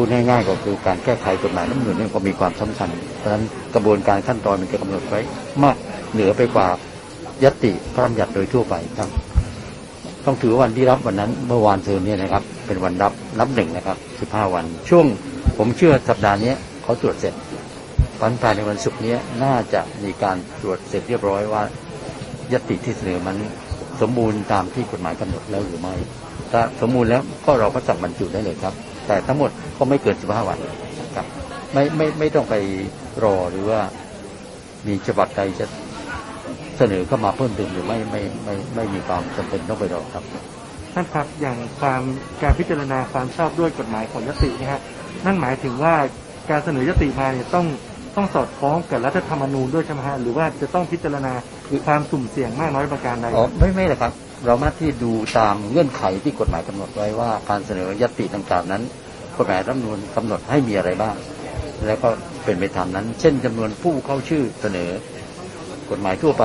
[0.00, 2.88] พูดง่ายๆก็คือการแก้ไขกฎหมายรัฐมนูลนี่ก็มีความสำคัญ
[3.18, 5.20] เพราะฉะนั้นกระบวนการขั้นตอนมันจะกำหนดไว้
[5.62, 5.76] มาก
[6.12, 6.68] เหนือไปกว่า
[7.44, 9.08] ยติพระราชบัญญัติโดยทั่วไปครับ
[10.24, 15.06] ต้องถือวันที่รับวันนั้นเมื่อวานเซอร์เนี่ยนะครับ เป็นวันรับรับหนึ่งนะครับสิบห้าวัน ช่วง
[15.58, 17.34] ผมเชื่อสัปดาห์นี้เขาตรวจเสร็จ
[18.22, 21.62] วันภายในวันศุกร์นี้น่าจะมีการตรวจเสร็จเรียบร้อยว่า
[22.52, 23.36] ยติที่เสนอมัน
[24.00, 25.94] สมบูรณ์ตามที่กฎหมายกำหนดแล้วหรือไม่
[26.52, 28.74] ถ้าสมบูรณ์แล้วก็เราก็จับบรรจุได้เลยครับ
[29.08, 30.58] แต่ทั้งหมดก็ไม่เกินสิบห้าวัน
[31.16, 31.26] ครับ
[31.72, 32.54] ไม่ไม่ไม่ต้องไป
[33.24, 33.80] รอหรือว่า
[34.86, 35.66] มีฉบับใดจะ
[36.78, 40.24] เสนอเข้ามาเพิ่มเติมหรือไม่ไม่ไม่ไม่มีความจำเป็นต้องไปรอครับ
[40.94, 42.02] ท่านครับอย่างความ
[42.42, 44.80] การพิจารณาความชอบด้วยกฎหมายของยตินะฮะ
[45.24, 45.94] นั่นหมายถึงว่า
[46.50, 47.66] การเสนอยติมาเนี่ยต้อง
[48.16, 51.32] ต้องสอดคล้องกับรัฐธรรมนูญด้วยใช่ไหมฮะหรือว่าจะต้องพิจารณา
[51.86, 54.12] ความสุ่มเสี่ยงมากน้อยประการใดอ๋อไม่ไม่เลยครับ
[54.46, 58.82] เรามาที่ดูตามเงื่อนไขที่กฎหมายกำหนดไว้ว่า การเสนอยติต่างๆนั้น
[59.36, 61.16] กฎหมายรัฐมนูลกำหนดให้มีอะไรบ้าง
[61.86, 62.08] แล้วก็
[62.44, 64.90] เป็นไปตามนั้น เช่นจำนวนผู้เข้าชื่อเสนอ
[65.90, 66.44] กฎหมายทั่วไป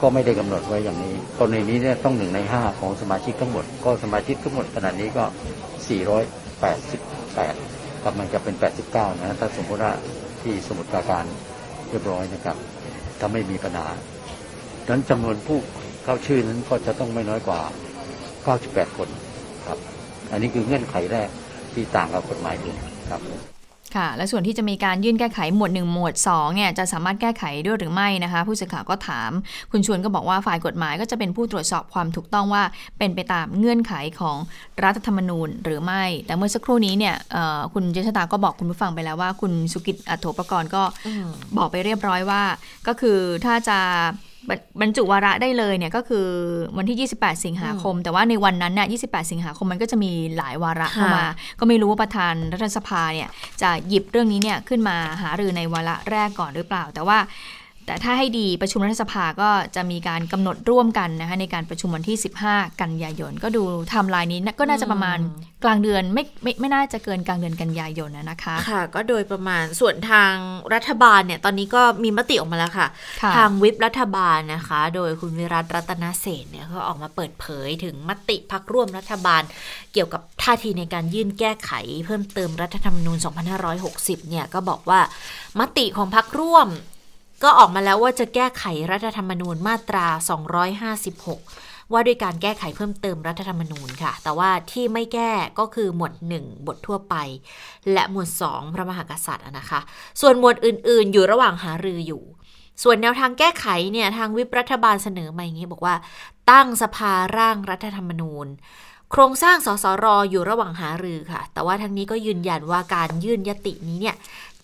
[0.00, 5.24] ก็ไม่ได้กำหนดไว้อย่างนี้กรณีนี้เนี่ยต้องหนึ่งในห้าของสมาชิกทั้งหมด ก็สมาชิกทั้งหมดขนาดนี้ก็
[6.84, 8.54] 488กำลังจะเป็น
[8.88, 9.92] 89 นะถ้าสมมติว่า
[10.42, 11.24] ที่สมุดปราการ
[11.90, 12.56] เรียบร้อยนะครับ
[13.18, 13.88] ถ้าไม่มีปัญหา
[14.84, 15.58] ดังนั้นจำนวนผู้
[16.10, 17.60] เข้าชื่อนั้นก็จะต้องไม่น้อยกว่า
[18.28, 19.08] 98 คน
[19.66, 19.78] ครับ
[20.32, 21.28] อันนี้คือเงื่อนไขแรก
[21.72, 22.76] ที่ต่างกับกฎหมายอื่น
[23.10, 23.20] ครับ
[23.96, 29.30] ค่ะ และส่วนที่จะมีการยื่นแก้ไขหมวด 1 หมวด2เนี่ยจะสามารถแก้ไขด้วยหรือไม่นะคะ ผู้สื่อข่าวก็ถาม
[29.72, 32.62] คุณชวนก็บอกว่าฝ่ายกฎหมายก็จะเป็นผู้ตรวจสอบความถูกต้องว่า
[32.98, 34.36] เป็นไปตามเงื่อนไขของ
[34.84, 37.14] รัฐธรรมนูญหรือไม่ แต่เมื่อสักครู่นี้เนี่ย
[37.74, 40.82] คุณเจษตาก็บอกคุณผู้ฟังไปแล้วว่า คุณสุกิจอัโถปกรณ์ก็
[41.58, 42.42] บอกไปเรียบร้อยว่า
[42.86, 43.78] ก็คือถ้าจะ
[44.80, 46.26] บรรจุวาระได้เลยเนี่ยก็คือ
[46.76, 51.26] วันที่ 28 สิงหาคม แต่ว่าในวันนั้นเนี่ย28 สิงหาคมมันก็จะมีหลายวาระเข้ามา
[51.58, 53.28] ก็ไม่รู้ว่าประธานรัฐสภาเนี่ย
[53.62, 57.18] จะหยิบเรื่องนี้เนี่ยขึ้นมาหารือในวาระแรกก่อนหรือเปล่า แต่ว่า
[57.88, 65.18] แต่ถ้าให้ดีประชุมรัฐสภาก็จะมีการกำหนดร่วมกันนะคะในการประชุมวันที่ 15 กันยายน ก็ดูทำลายนี้ก็น่าจะประมาณ
[65.64, 70.32] กลางเดือนไม่ไม่ไม่น่าจะเกินกลางเดือนกันยายนนะคะ ค่ะ ก็โดยประมาณส่วนทาง
[70.74, 72.88] รัฐบาลเนี่ยตอนนี้ก็มีมติออกมาแล้วค่ะ
[73.36, 79.42] ทางวิปรัฐบาลนะคะ โดยคุณวิรัตรัตนเศษเนี่ยก็ออกมาเปิดเผยถึงมติพักร่วมรัฐบาล
[79.92, 81.72] เกี่ยวกับท่าทีในการยื่นแก้ไข
[82.06, 83.18] เพิ่มเติมรัฐธรรมนูญ
[83.74, 85.00] 2560 เนี่ยก็บอกว่า
[85.60, 86.68] มติของพักร่วม
[87.42, 90.06] ก็ออกมาแล้วว่าจะแก้ไขรัฐธรรมนูญมาตรา
[91.14, 97.14] 256 ว่าด้วยการแก้ไขเพิ่มเติมรัฐธรรมนูญค่ะ แต่ว่าที่ไม่แก้ก็คือหมวด 1 บททั่วไป
[97.92, 99.80] และหมวด 2 พระมหากษัตริย์นะคะ
[100.20, 102.22] ส่วนหมวดอื่นๆ อยู่ระหว่างหารืออยู่
[102.82, 105.94] ส่วนแนวทางแก้ไขเนี่ยทางวิปรัฐบาลเสนอมาอย่างนี้บอกว่า
[106.50, 108.48] ตั้งสภาร่างรัฐธรรมนูญ
[109.12, 114.16] โครงสร้างสสรออยู่ระหว่างหารือค่ะ แต่ว่าทั้งนี้ก็ยืนยันว่าการยื่นยตินี้เนี่ย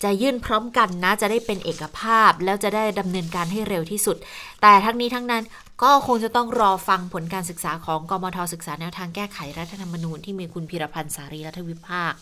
[0.03, 4.17] จะยื่นพร้อมกันนะ จะได้เป็นเอกภาพแล้วจะได้ดำเนินการให้เร็วที่สุด
[4.61, 5.43] แต่ทั้งนี้ทั้งนั้น
[5.83, 12.13] ก็คงจะต้องรอฟังผลการศึกษาของกมทศึกษาแนวทางแก้ไขรัฐธรรมนูญที่มีคุณพิรพันธ์สารีรัฐวิภาค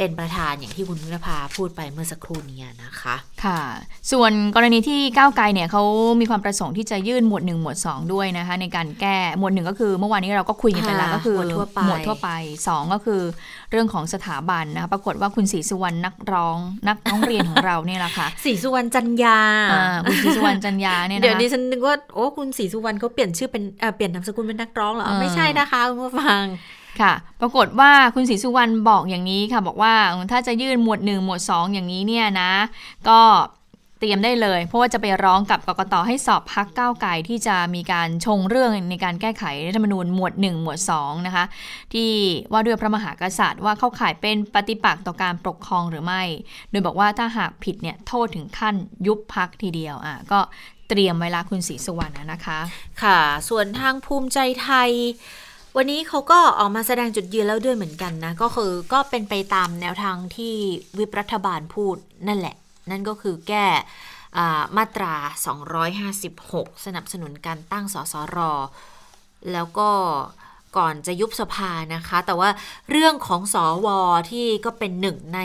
[0.00, 3.60] เป็นประธานอย่างที่คุณนุภาพูดไปเมื่อสักครู่นี้นะคะ ค่ะ
[4.12, 5.82] ส่วนกรณีที่ก้าวไกลเนี่ยเขา
[6.20, 12.30] มีความประสงค์ที่จะยื่นหมวด 1 หมวด 2 ด้วยนะคะ ในการแก้หมวดหนึ่งก็คือเมื่อวานนี้เราก็คุยกันไปแล้วค่ะก็คือหมวดทั่วไปหมวดทั่วไป
[12.68, 13.20] สองก็คือ
[13.70, 16.58] เรื่องของสถาบันนะคะปรากฏว่าคุณศรีสุวรรณนักร้อง
[16.88, 19.38] นักร้องเรียนของเราเนี่ยแหละค่ะสีสุวรรณจันยา
[19.72, 26.44] อ่าคุณศรีสุวรรณจันยาเนี่ยนะคะเดี๋ยวนี้ฉันนึกว่าโอ้คุณศรีสุวรรณเขาเปลี่ยนชื่อเป็นเอ่อเปลี่ยนนามสกุลเป็นนักร้องเหรออ่าไม่ใช่นะคะคุณผู้ฟัง
[27.00, 29.94] ค่ะ ปรากฏว่าคุณศรีสุวรรณบอกอย่างนี้ค่ะ บอกว่า
[30.30, 32.52] ถ้าจะยื่นหมวด 1 หมวด 2 อย่างนี้เนี่ยนะ
[33.08, 33.20] ก็
[34.02, 41.44] เตรียมได้เลย เพราะว่าจะไปร้องกับกกตให้สอบพักก้าวไก่ที่จะมีการชงเรื่องในการแก้ไขรัฐธรรมนูญหมวด 1 หมวด2นะคะ
[41.94, 42.10] ที่
[42.52, 46.22] ว่าด้วยพระมหากษัตริย์ว่าเข้าข่ายเป็นปฏิปักษ์ต่อการปกครองหรือไม่
[46.70, 48.74] โดยบอกว่าถ้าหากผิดเนี่ยโทษถึงขั้น
[49.06, 50.40] ยุบพักทีเดียวอะก็
[50.88, 52.58] เตรียมไว้ละคุณศรีสุวรรณนะคะ
[53.02, 54.90] ค่ะ ส่วนทางภูมิใจไทย
[55.76, 60.54] วันนี้เขาก็ออกมาแสดงจุดยืนแล้วด้วยเหมือนกันนะ ก็คือก็เป็นไปตามแนวทางที่
[60.98, 61.96] วิปรัฐบาลพูด
[62.28, 62.56] นั่นแหละ
[62.90, 63.66] นั่นก็คือแก้
[64.36, 65.14] อ่ามาตรา
[66.00, 68.38] 256 สนับสนุนการตั้งสสร
[69.52, 69.90] แล้วก็
[70.76, 72.50] ก่อนจะยุบสภานะคะ แต่ว่า
[72.90, 73.98] เรื่องของสอวอ
[74.30, 75.40] ที่ก็เป็นหนึ่งใน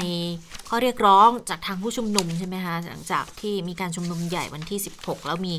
[0.68, 5.54] ข้อเรียกร้องจากทางผู้ชุมนุมใช่ไหมคะหลังจากที่มีการชุมนุมใหญ่วันที่ 16 แล้วมี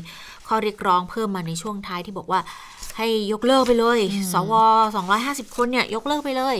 [0.47, 2.39] ข้อเรียกร้องเพิ่มมาในช่วงท้ายที่บอกว่า
[2.97, 3.99] ให้ยกเลิกไปเลย
[4.33, 4.53] สว
[5.05, 6.57] 250 คนเนี่ยยกเลิกไปเลย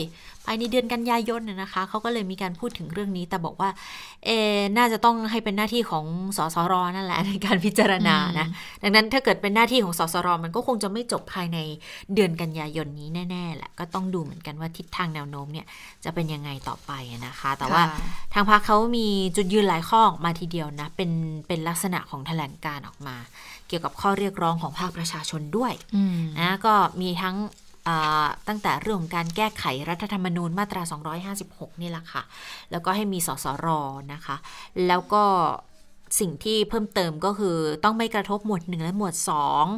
[0.50, 3.70] ภายในเดือนกันยายนน่ะนะคะ เขาก็เลยมีการพูดถึงเรื่องนี้ แต่บอกว่า
[4.26, 6.06] เออน่าจะต้องให้เป็นหน้าที่ของ
[6.38, 8.48] สสรนั่นแหละในการพิจารณานะ
[8.84, 11.58] ดังนั้นถ้าเกิดเป็นหน้าที่ของสสรมันก็คงจะไม่จบภายใน
[12.14, 15.66] เดือนกันยายนนี้แน่ๆแหละ ก็ต้องดูเหมือนกันว่าทิศทางแนวโน้มเนี่ย
[16.06, 16.92] จะเป็นยังไงต่อไป
[17.28, 17.98] นะคะ แต่ว่าค่ะ
[18.34, 21.12] ทางพรรคเขามีจุดยืนหลายข้อออกมาทีเดียวนะ เป็น
[21.48, 23.16] เป็นลักษณะของแถลงการออกมา
[23.68, 27.36] เกี่ยวกับข้อเรียกร้องของภาคประชาชนด้วยอืมนะก็มีทั้ง
[27.88, 30.82] อ่าตั้งแต่เรื่องของการแก้ไขรัฐธรรมนูญมาตรา
[31.34, 32.24] 256 นี่แหละค่ะ
[32.72, 33.68] แล้วก็ให้มีสสร
[34.14, 34.36] นะคะ
[34.88, 35.24] แล้วก็
[36.20, 39.16] สิ่งที่เพิ่มเติมก็คือต้องไม่กระทบหมวด 1 และหมวด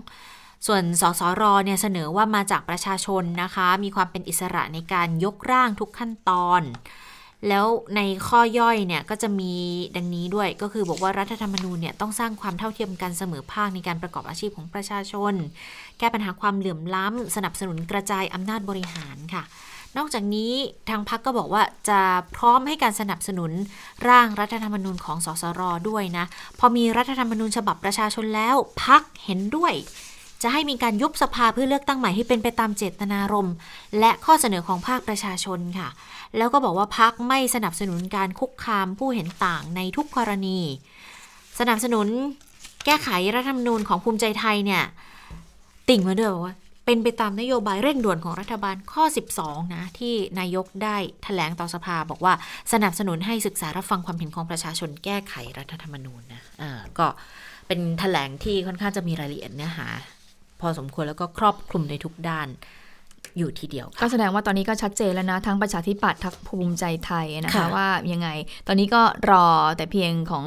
[0.02, 6.62] 2 ส่วนสสรเนี่ยเสนอว่ามาจากประชาชนนะคะ มีความเป็นอิสระในการยกร่างทุกขั้นตอน
[7.47, 9.54] แล้วในข้อย่อยเนี่ยก็จะมี
[9.95, 15.34] ดังนี้ด้วยก็คือบอกว่ารัฐธรรมนูญเนี่ยต้องสร้างความเท่าเทียมกันเสมอภาคในการประกอบอาชีพของประชาชน
[15.99, 19.43] แก้ปัญหาความเหลื่อมล้ำ สนับสนุนกระจายอำนาจบริหารค่ะ
[19.97, 20.52] นอกจากนี้
[20.89, 22.02] ทางพักก็บอกว่าจะ
[22.36, 23.52] พร้อมให้การสนับสนุน
[24.10, 26.25] ร่างรัฐธรรมนูญของสสรด้วยนะ
[26.60, 29.73] พอมีรัฐธรรมนูญฉบับประชาชนแล้วพักเห็นด้วย
[30.43, 33.56] จะให้มีการยุบสภาเพื่อเลือกตั้งใหม่ให้เป็นไปตามเจตนารมณ์
[33.99, 35.89] และข้อเสนอของภาคประชาชนค่ะ
[36.38, 40.60] แล้วก็บอกว่าพักไม่สนับสนุนการคุกคามผู้เห็นต่างในทุกกรณี
[41.60, 42.08] สนับสนุน
[42.86, 44.84] แก้ไขรัฐธรรมนูญของภูมิใจไทยเนี่ย
[45.89, 49.04] ติ่งมาด้วยว่าเป็นไปตามนโยบายเร่งด่วนของรัฐบาลข้อ
[49.39, 52.34] 12 นะ ที่นายกได้แถลงต่อสภาบอกว่า
[52.73, 57.08] สนับสนุนให้ศึกษารับฟังความเห็นของประชาชนแก้ไขรัฐธรรมนูญนะอ่าก็
[57.67, 59.88] เป็นแถลงที่ค่อนข้างจะมีรายละเอียดเนื้อหา
[60.61, 62.49] พอสมควรแล้วก็ครอบคลุมในทุกด้าน
[63.37, 68.29] อยู่ทีเดียวก็ค่ะแสดงว่าตอนนี้ก็ชัดเจนแล้วนะทั้งประชาธิปัตย์ทั้งภูมิใจไทยนะคะค่ะว่ายังไง
[68.67, 69.45] ตอนนี้ก็รอ
[69.77, 70.45] แต่เพียงของ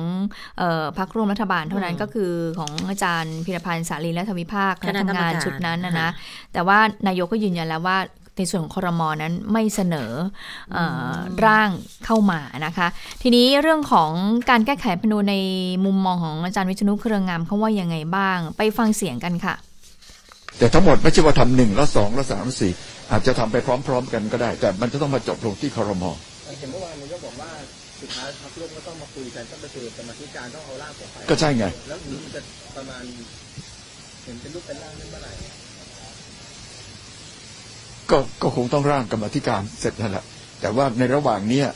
[0.59, 6.11] เออพักร่วมรัฐบาลเท่านั้นอืมก็คือของอาจารย์พิรพันธ์สาลีและทวิภาคคณะกรรมทำงานการชุดนั้นนะนะค่ะ
[6.53, 7.99] แต่ว่านายกก็ยืนยันแล้วว่า
[8.39, 10.13] ในส่วนของครมนั้นไม่เสนอ
[10.73, 10.79] เอ
[11.13, 11.71] อร่าง
[12.05, 12.87] เข้ามานะคะ
[13.23, 14.11] ทีนี้เรื่องของ
[14.51, 15.37] การแก้ไขรัฐธรรมนูญใน
[15.85, 19.57] มุมมองของอาจารย์วิษณุเครืองามเขาว่ายังไงบ้าง ไปฟังเสียงกันค่ะ
[20.59, 22.73] แต่ทั้งหมดไม่ใช่ว่าทำหนึ่งแล้วสองแล้วสามแล้วสี่
[23.11, 26.05] อาจจะทำไปพร้อม ๆ กันก็ได้ แต่มันจะต้องมาจบลงที่ครม
[26.59, 27.51] เห็นเมื่อวานนายกบอกว่า
[28.01, 32.41] สุดท้ายพรรคร่วมก็ต้องมาคุยกันต้องไปคุยกับกรรมาธิการต้องเอาร่างของฝ่ายก็ใช่ไง แล้วนี้มันจะ
[32.77, 33.03] ประมาณ
[34.25, 35.33] เห็นเป็นรูปเป็นร่างนั้นเมื่อไหร่
[38.11, 40.25] ก็ก็คงต้องร่างกรรมาธิการเสร็จนั่นแหละ
[40.61, 41.67] แต่ว่าในระหว่างเนี้ย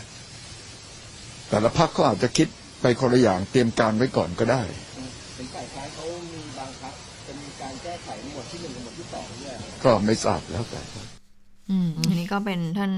[1.51, 2.49] แต่ละพักเขาอาจจะคิด
[2.81, 4.63] ไปคนละอย่างเตรียมการไว้ก่อนก็ได้
[8.57, 10.81] ที่หนึ่งกับหมวดที่สองด้วยก็ไม่ทราบแล้วแต่
[11.71, 12.93] อืมอันนี้นี่ก็เป็นท่าน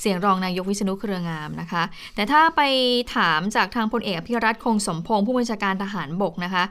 [0.00, 1.82] เสียงรองนายกวิษณุเครืองามนะคะ
[2.14, 2.62] แต่ถ้าไป
[3.16, 6.64] ถามจากทางพลเอกอภิรัตคงสมพงศ์ผู้บัญชาการทหารบกนะคะ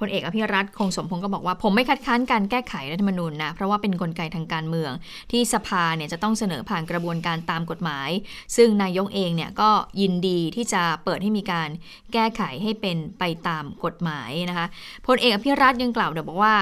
[0.00, 4.92] พลเอกอภิรัตคงสมพงศ์ก็บอกว่า ผมไม่คัดค้านการแก้ไขรัฐธรรมนูญนะเพราะว่าเป็นนกลไกทางการเมือง
[5.32, 8.10] ที่สภาเนี่ยจะต้องเสนอผ่านกระบวนการตามกฎหมาย
[8.56, 11.68] ซึ่งนายกเองเนี่ยก็ยินดีที่จะเปิดให้มีการ
[12.12, 14.66] แก้ไขให้เป็นไปตามกฎหมายนะคะ
[15.06, 16.54] พลเอกอภิรัตยังกล่าวเดี๋ยวบอกว่า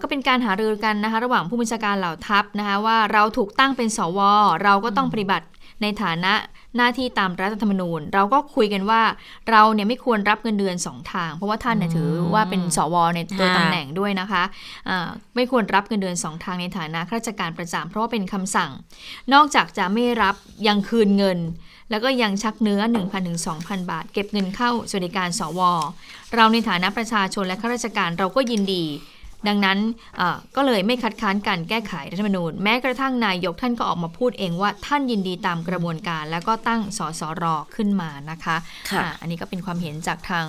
[0.00, 4.20] ก็เป็นการหารือกันนะคะระหว่างผู้บัญชาการเหล่าทัพนะคะว่าเราถูกตั้งเป็นสว
[4.62, 5.46] เราก็ต้องปฏิบัติ
[5.82, 6.32] ในฐานะ
[6.76, 9.02] หน้าที่ตามรัฐธรรมนูญ เราก็คุยกันว่า
[9.50, 18.70] เราเนี่ยไม่ควรรับเงินเดือนสองทาง เพราะว่าท่านเนี่ยถือว่าเป็นสวในตัวตำแหน่งด้วยนะคะะไม่ควรรับเงินเดือนสองทางในฐานะข้าราชการประจำเพราะว่าเป็นคำสั่ง
[19.32, 20.34] นอกจากจะไม่รับ
[20.66, 21.38] ยังคืนเงิน
[21.90, 25.60] แล้วก็ยังชักเนื้อ 1,000ถึง2,000 บาท เก็บเงินเข้าสวัสดิการสว
[26.34, 28.84] เราในฐานะประชาชนและข้าราชการเราก็ยินดี
[29.48, 29.78] ดังนั้น
[30.56, 37.44] ก็เลยไม่คัดค้านการแก้ไขรัฐธรรมนูญ แม้กระทั่งนายกท่านก็ออกมาพูดเองว่าท่านยินดีตามกระบวนการ แล้วก็ตั้งสสร
[37.76, 38.56] ขึ้นมานะคะ
[38.90, 40.44] คะอันนี้ก็เป็นความเห็นจากทาง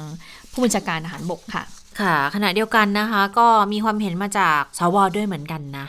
[0.51, 1.63] ผู้บัญชาการทหารบกค่ะ
[2.01, 5.87] ค่ะ ขณะเดียวกันนะคะ ก็มีความเห็นมาจากสวด้วยเหมือนกันนะ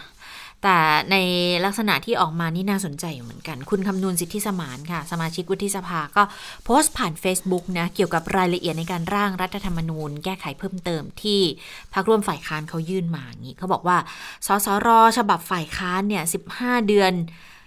[0.63, 0.79] แต่
[1.11, 1.17] ใน
[1.65, 6.23] ลักษณะที่ออกมานี่น่าสนใจเหมือนกัน คุณคำนวณสิทธิสมานค่ะ สมาชิกวุฒิสภาก็
[6.65, 11.41] โพสต์ผ่าน Facebook นะ เกี่ยวกับรายละเอียดในการร่างรัฐธรรมนูญ แก้ไขเพิ่มเติมที่
[11.93, 13.99] พรรคร่วมฝ่ายค้านเขายื่นมาอย่างนี้เขาบอกว่า
[14.47, 16.25] สสรฉบับฝ่ายค้านเนี่ย
[16.57, 17.13] 15 เดือน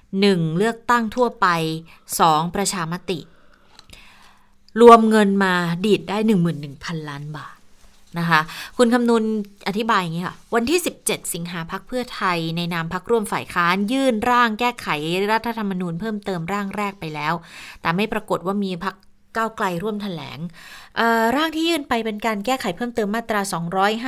[0.03, 0.58] 1.
[0.58, 1.47] เลือกตั้งทั่วไป
[2.03, 2.56] 2.
[2.56, 3.19] ประชามติ
[4.82, 5.53] รวมเงินมา
[5.86, 6.17] ดีดได้
[6.63, 7.58] 11,000 ล้านบาท
[8.19, 8.39] นะคะ
[8.78, 9.23] คุณคำนุน
[9.67, 14.88] อธิบายอย่างนี้ค่ะ วันที่ 17 สิงหาพักเพื่อไทย ในนามพักร่วมฝ่ายค้าน ยื่นร่างแก้ไข
[15.32, 17.34] รัฐธรรมนูญเพิ่มเติมร่างแรกไปแล้ว
[17.82, 18.95] แต่ไม่ปรากฏว่ามีพัก
[19.36, 20.39] ก้าวไกลร่วมถแถลง
[21.36, 23.41] ร่างที่ยื่นไปเป็นการแก้ไขเพิ่มเติมมาตรา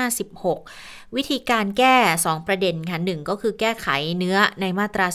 [0.01, 5.07] 256 วิธีการแก้ 2 ประเด็นค่ะหนึ่งก็คือแก้ไขเนื้อในมาตรา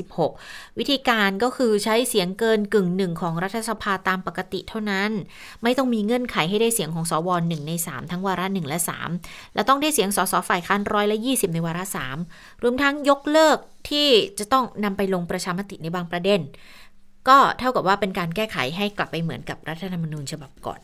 [0.00, 5.10] 256 วิธีการก็คือใช้เสียงเกินกึ่งหนึ่งของรัฐสภาตามปกติเท่านั้น
[5.62, 8.78] ไม่ต้องมีเงื่อนไขให้ได้เสียงของสวหนึ่งใน 3 ทั้งวาระ1และ
[9.16, 11.84] 3 และต้องได้เสียงสสฝ่ายค้านร้อยละ 20 ในวาระ
[12.24, 13.58] 3รวมทั้งยกเลิก
[13.90, 16.40] ที่จะต้องนำไปลงประชามติในบางประเด็น
[17.28, 20.80] ก็เท่ากับว่าเป็นการแก้ไขให้กลับไปเหมือนกับรัฐธรรมนูญฉบับก่อน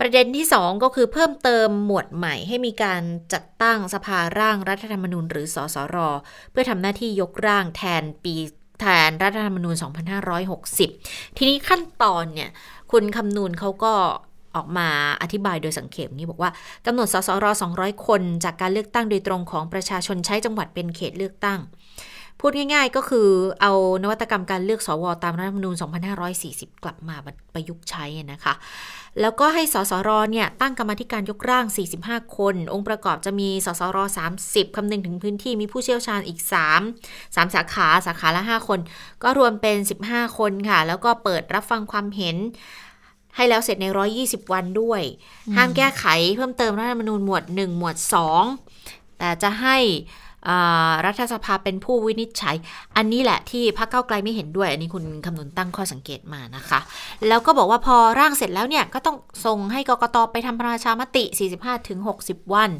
[0.00, 3.02] ประเด็นที่ 2 ก็คือเพิ่มเติมหมวดใหม่ให้มีการ
[3.32, 5.96] จัดตั้งสภาร่างรัฐธรรมนูญหรือสสร
[6.50, 8.34] เพื่อทำหน้าที่ยกร่างแทนปี
[8.80, 9.74] แทนรัฐธรรมนูญ
[10.56, 12.50] 2560 ทีนี้ขั้นตอนเนี่ย
[12.92, 13.94] คุณคำนูนเขาก็
[14.56, 14.88] ออกมา
[15.22, 16.50] อธิบายโดยสังเขปนี้บอกว่า
[16.86, 21.60] กำหนดสสร 200 คน จากการเลือกตั้งโดยตรงของประชาชนใช้จังหวัดเป็นเขตเลือกตั้ง
[22.40, 23.28] พูดง่ายๆก็คือ
[23.62, 23.72] เอา
[24.02, 25.74] นวัตกรรมการเลือกสวตามรัฐธรรมนูญ
[26.28, 27.16] 2540 กลับมา
[27.54, 28.54] ประยุกต์ใช้นะคะ
[29.20, 31.64] แล้วก็ให้สสรเนี่ยตั้งกรรมธิการยกร่าง
[32.00, 33.98] 45 คน องค์ประกอบจะมีสสร
[34.36, 36.40] 30 คำนึงถึงพื้นที่มีผู้เชี่ยวชาญอีก
[36.86, 38.78] 3 3 สาขาสาขาละ 5 คน
[39.22, 39.76] ก็รวมเป็น
[40.06, 42.36] 15 คนค่ะ แล้วก็เปิดรับฟังความเห็น
[43.36, 43.86] ให้แล้วเสร็จใน
[44.20, 45.02] 120 วันด้วย
[45.56, 46.04] ห้ามแก้ไข
[46.36, 47.96] เพิ่มเติมรัฐธรรมนูญหมวด 1 หมวด
[48.56, 49.78] 2 แต่จะให้
[51.06, 52.56] รัฐสภาเป็นผู้วินิจฉัย
[52.96, 56.80] อันนี้แหละที่พรรคเก้าไกลไม่เห็นด้วย อันนี้คุณคำนวณตั้งข้อสังเกตมานะคะ
[57.28, 61.24] แล้วก็บอกว่าพอร่างเสร็จแล้วเนี่ย ก็ต้องส่งให้กกตไปทำประชามติ
[61.88, 62.70] 45-60 วัน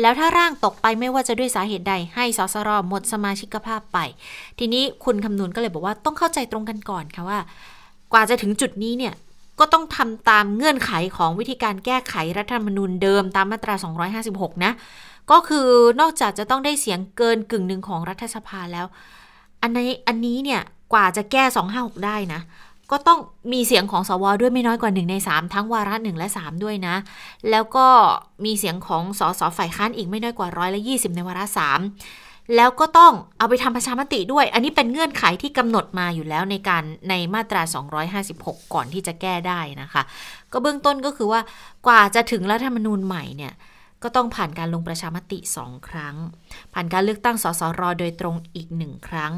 [0.00, 3.98] แล้วถ้าร่างตกไปไม่ว่าจะด้วยสาเหตุใดให้สสรหมดสมาชิกภาพไป
[4.58, 7.38] ทีนี้คุณคำนวณก็เลยบอกว่าต้องเข้าใจตรงกันก่อนค่ะว่า
[8.12, 9.14] กว่าจะถึงจุดนี้เนี่ย
[9.60, 13.74] ก็ต้องทำตามเงื่อนไขของวิธีการแก้ไขรัฐธรรมนูญเดิมตามมาตรา
[14.20, 14.72] 256 นะ
[15.30, 15.68] ก็คือ
[16.00, 18.86] นอกจากจะต้องได้เสียงเกินกึ่งหนึ่งของรัฐสภาแล้ว
[19.62, 20.60] อันนี้อันนี้เนี่ย
[20.92, 22.40] กว่าจะแก้ 256 ได้นะ
[22.90, 23.20] ก็ต้อง
[23.52, 26.96] มีเสียงของสวด้วยไม่น้อยกว่า 1 ใน 3 ทั้งวาระ 1 และ 3 ด้วยนะ
[27.50, 27.86] แล้วก็
[28.44, 31.44] มีเสียงของสสฝ่ายค้านอีกไม่น้อยกว่าร้อยละ20 ในวาระ
[31.98, 37.62] 3 แล้วก็ต้องเอาไปทำประชามติด้วย อันนี้เป็นเงื่อนไขที่กำหนดมาอยู่แล้วในการในมาตรา
[38.18, 40.02] 256 ก่อนที่จะแก้ได้นะคะ
[40.52, 41.40] ก็เบื้องต้นก็คือว่า
[41.86, 43.52] กว่าจะถึงรัฐธรรมนูญใหม่เนี่ย
[44.02, 46.16] ก็ต้องผ่านการลงประชามติสองครั้ง
[46.74, 49.32] ผ่านการเลือกตั้งสสรโดยตรงอีกหนึ่งครั้ง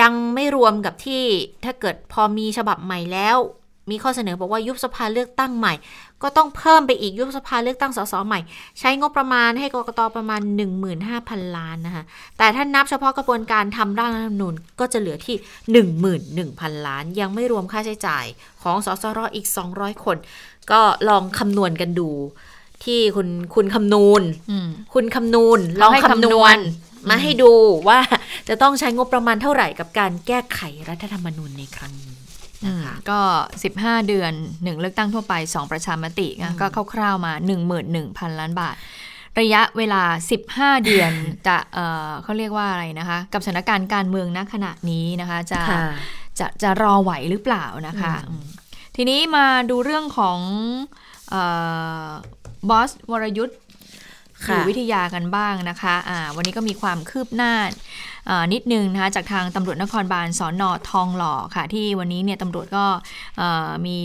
[0.00, 1.22] ยังไม่รวมกับที่
[1.64, 3.38] ถ้าเกิดพอมีฉบับใหม่แล้ว
[3.90, 5.74] มีข้อเสนอบอกว่ายุบสภาเลือกตั้งใหม่
[6.22, 8.40] ก็ต้องเพิ่มไปอีกยุบสภาเลือกตั้งสสใหม่
[8.80, 10.40] ใช้งบประมาณให้กรกตประมาณ
[11.00, 12.04] 15,000 ล้านนะคะ
[12.38, 15.36] แต่ถ้านับเฉพาะกระบวนการทำร่างรัฐธรรมนูญก็จะเหลือที่
[16.12, 18.24] 11,000 ล้าน ยังไม่รวมค่าใช้จ่าย
[18.62, 20.16] ของสสรออีก 200 คน
[20.70, 22.10] ก็ลองคำนวณกันดู
[22.86, 24.22] ที่คุณคุณคำนูน
[24.94, 26.58] คุณคำนูนลองคำนวณ
[27.08, 27.52] มาให้ดู
[27.88, 27.98] ว่า
[28.48, 32.14] จะต้องใช้งบประมาณเท่าไหร่กับการแก้ไขรัฐธรรมนูญในครั้งนี้
[32.66, 33.20] นะคะก็
[33.64, 34.32] 15 เดือน
[34.64, 36.28] หนึ่งเลือกตั้งทั่วไป 2 ประชามติ
[36.60, 37.32] ก็คร่าวๆมา
[37.86, 38.76] 11,000 ล้านบาท
[39.40, 40.02] ระยะเวลา
[40.44, 41.12] 15 เดือน
[41.46, 45.80] จะเอ่อเขาเรียกว่าอะไรนะคะ กับสถานการณ์การเมืองณขณะนี้นะคะจะค่ะ
[46.38, 48.44] จะจะรอไหวหรือเปล่านะคะอืม
[48.96, 50.38] ทีนี้มาดูเรื่องของ
[52.68, 53.58] บอสวรยุทธ์
[54.44, 57.52] อค่ะยู่วิทยากันบ้างนะคะอ่าวันนี้ก็มีความคืบหน้า
[58.28, 62.84] อ่านิดนึงนะคะจากทางตำรวจนครบาลสอนอทองหล่อค่ะ ที่วันนี้เนี่ยตำรวจก็
[63.36, 63.98] เอ่อมี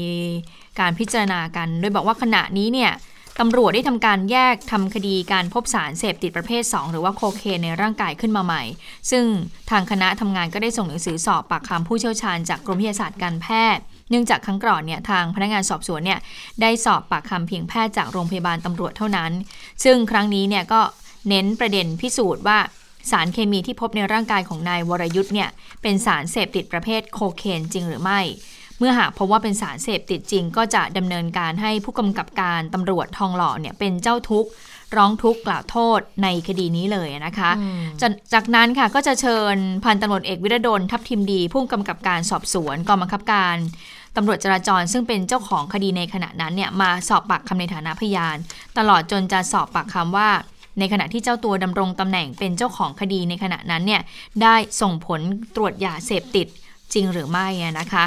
[0.79, 2.93] การพิจารณากัน โดยบอกว่าขณะนี้เนี่ย
[3.39, 8.63] ตำรวจได้ทำการแยกทำคดีการพบสารเสพติดประเภท 2 หรือว่าโคเคนในร่างกายขึ้นมาใหม่
[9.11, 9.23] ซึ่ง
[9.69, 16.19] ทางคณะทำงานก็ได้ส่งหนังสือสอบปากคำผู้เชี่ยวชาญจากกรมวิทยาศาสตร์การแพทย์ เนื่องจากครั้งก่อนเนี่ยทางพนักงานสอบสวนเนี่ย
[16.61, 19.31] ได้สอบปากคำเพียงแพทย์จากโรงพยาบาลตำรวจเท่านั้น
[19.83, 20.81] ซึ่งครั้งนี้เนี่ยก็
[21.29, 22.59] เน้นประเด็นพิสูจน์ว่า
[23.11, 25.49] สารเคมีที่พบในร่างกายของนายวรยุทธ์เนี่ย
[25.81, 28.19] เป็นสารเสพติดประเภทโคเคนจริงหรือไม่
[28.79, 34.49] เมื่อหากพบว่าเป็นสารเสพติดจริง ก็จะดำเนินการให้ผู้กำกับการตำรวจทองหล่อเนี่ยเป็นเจ้าทุกข์
[34.97, 37.51] ร้องทุกข์กล่าวโทษในคดีนี้เลยนะคะ
[38.01, 43.55] จากจากนั้นค่ะก็จะเชิญพันตำรวจเอกวิรดลทัพทิมดีผู้กำกับการสอบสวนกองบังคับการ
[44.15, 48.37] ตำรวจจราจรซึ่งเป็นเจ้าของคดีในขณะนั้นเนี่ยมาสอบปากคำในฐานะพยาน
[48.77, 50.29] ตลอดจนจะสอบปากคำว่า
[50.79, 54.01] ในขณะที่เจ้าตัวดำรงตำแหน่งเป็นเจ้าของคดีในขณะนั้นเนี่ย
[54.41, 55.21] ได้ส่งผล
[55.55, 56.47] ตรวจยาเสพติด
[56.93, 57.47] จริงหรือไม่
[57.79, 58.05] นะคะ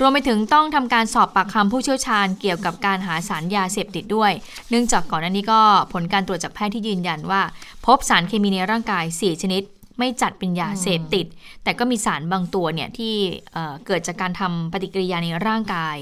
[0.00, 4.32] รวมไปถึงต้องทำการสอบปากคำผู้เชี่ยวชาญเกี่ยวกับการหาสารยาเสพติดด้วย
[4.70, 5.60] เนื่องจากก่อนหน้านี้ก็
[5.92, 7.42] ผลการตรวจจากแพทย์ที่ยืนยันว่า
[7.86, 9.62] พบสารเคมีในร่างกาย 4 ชนิด
[9.98, 11.26] ไม่จัดเป็นยาเสพติด
[11.64, 13.14] แต่ก็มีสารบางตัวเนี่ยที่
[13.52, 15.96] เเกิดจากการทำปฏิกิริยาในร่างกาย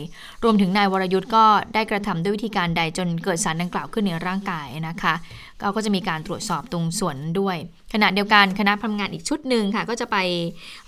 [0.45, 5.15] รวมถึงนายวรยุทธ์ก็ได้กระทำด้วยวิธีการใดจนเกิดสารดังกล่าวขึ้นในร่างกายนะคะ
[5.63, 7.57] ก็ก็จะมีการตรวจสอบตรงส่วนนั้นด้วย
[7.93, 10.17] ขณะเดียวกันคณะทำงานอีกชุดหนึ่งค่ะ ก็จะไป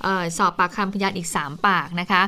[0.05, 2.23] ออสอบปากคำพยานอีก 3 ปากนะคะ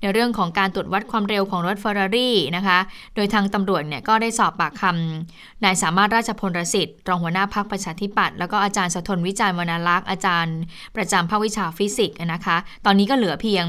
[0.00, 2.78] ในเรื่องของการตรวจวัดความเร็วของรถเฟอร์รารี่นะคะ
[3.14, 4.82] โดยทางตำรวจเนี่ยก็ได้สอบปากค
[5.24, 10.58] นายสามารถราชพลสิทธิ์รองหัวหน้าพรรคประชาธิปัตย์แล้วก็อาจารย์สธนวิจารณ์วรรณลักษณ์อาจารย์
[10.96, 13.66] ประจำภาควิชาฟิสิกส์นะคะ ตอนนี้ก็เหลือเพียง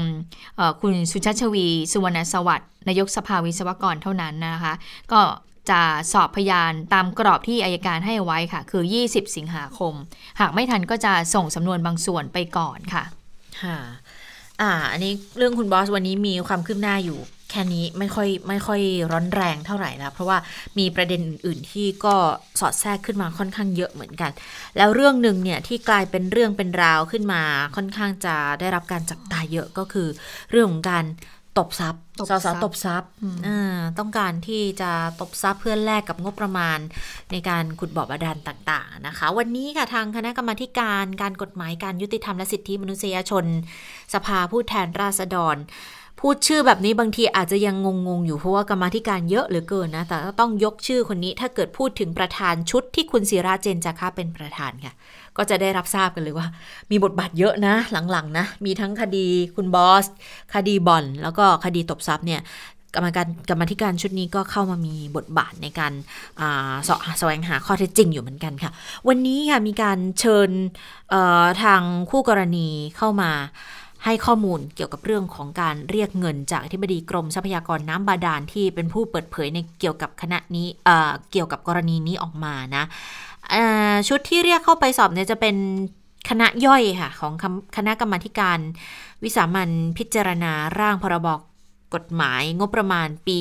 [0.82, 4.72] คุณสุชัชวีร์ สุวรรณสวัสดิ์นายกสภาวิศวกรเท่านั้นนะคะ
[5.12, 5.20] ก็
[5.70, 5.80] จะ
[6.12, 9.94] สอบพยานตามกรอบที่อัยการให้ไว้ค่ะ คือ 20 สิงหาคม
[10.40, 13.04] หากไม่ทันก็จะส่งสำนวนบางส่วนไปก่อนค่ะ
[13.62, 13.78] ค่ะ
[14.60, 17.18] อ่า อันนี้เรื่องคุณบอสวันนี้มีความคืบหน้าอยู่
[17.50, 18.80] แค่นี้ไม่ค่อยไม่ค่อย
[19.12, 20.38] ร้อนแรงเท่าไหร่ล้วเพราะว่า
[20.78, 22.14] มีประเด็นอื่นๆที่ก็
[22.60, 24.30] สอดแทรกขึ้นมาค่อนข้างเยอะเหมือนกัน
[24.76, 27.42] แล้วเรื่องหนึ่งเนี่ยที่กลายเป็นเรื่องเป็นราวขึ้นมา
[27.76, 30.08] ค่อนข้างจะได้รับการจับตาเยอะก็คือ
[30.50, 31.04] เรื่องของการ
[31.58, 33.08] ตบทรัพย์ตบสทรัสพย์ตบทรัพย์
[33.46, 34.90] อ่าต้องการที่จะ
[35.20, 36.78] ตบทรัพย์เพื่อแลกกับงบประมาณ
[37.32, 43.44] ในการขุดบ่อบาดาลต่างๆนะคะ วันนี้ค่ะทางคณะกรรมาธิการการกฎหมายการยุติธรรมและสิทธิมนุษยชน
[44.14, 45.56] สภาผู้แทนราษฎร
[46.20, 47.76] พูดชื่อแบบนี้บางทีอาจจะยัง
[48.08, 54.94] งงๆ อยู่เพราะว่ากรรมาธิการเยอะเหลือเกินนะแต่ก็ต้องยกชื่อคนนี้ถ้าเกิดพูดถึงประธานชุดที่คุณศิราเจนจาคะเป็นประธานค่ะ
[55.38, 56.46] ก็จะได้รับทราบกันเลยว่า
[56.90, 57.74] มีบทบาทเยอะนะ
[58.10, 60.06] หลังๆนะมีทั้งคดีคุณบอส
[60.54, 62.42] คดีบ่อน แล้วก็คดีตบทรัพย์เนี่ย
[62.94, 65.92] กรรมการกรรมธิการชุดนี้ก็เข้ามามีบทบาทในการ
[66.40, 68.70] อ่าเสาะแสวงหาข้อเท็จจริงอยู่เหมือนกันค่ะ
[69.08, 70.50] วันนี้ค่ะมีการเชิญ
[71.10, 73.30] เอ่อทางคู่กรณีเข้ามา
[74.04, 82.84] ให้ข้อมูลเกี่ยวกับเรื่องของการเรียกเงินจากอธิบดีกรมทรัพยากรน้ำบาดาลที่เป็นผู้เปิดเผยในเกี่ยวกับคณะนี้เอ่อเกี่ยวกับกรณีนี้ออกมานะ
[84.08, 85.56] ชุดที่เรียกเข้าไปสอบเนี่ยจะเป็น
[86.28, 87.32] คณะย่อยค่ะ ของ
[87.76, 88.58] คณะกรรมาการ
[89.24, 91.28] วิสามันพิจารณาร่างพรบ
[91.94, 93.38] กฎหมายงบประมาณปี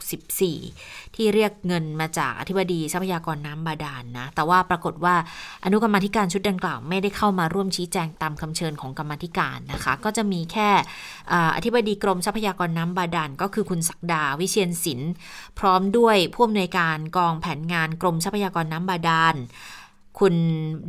[0.00, 5.14] 2564 ที่เรียกเงินมาจากอธิบดีทรัพยากรน้ำบาดาลนนะแต่ว่าปรากฏว่า
[5.64, 10.70] อนุกรรมธิการชุดดังกล่าวไม่ได้เข้ามาร่วมชี้แจงตามคำเชิญของกรรมธิการนะคะ ก็จะมีแค่
[11.32, 15.12] อ่าอธิบดีกรมทรัพยากรน้ำบาดาลก็คือคุณศักดาวิเชียนศิลป์
[15.58, 19.34] พร้อมด้วยผู้อำนวยการกองแผนงานกรมทรัพยากรน้ำบาดาล
[20.18, 20.34] คุณ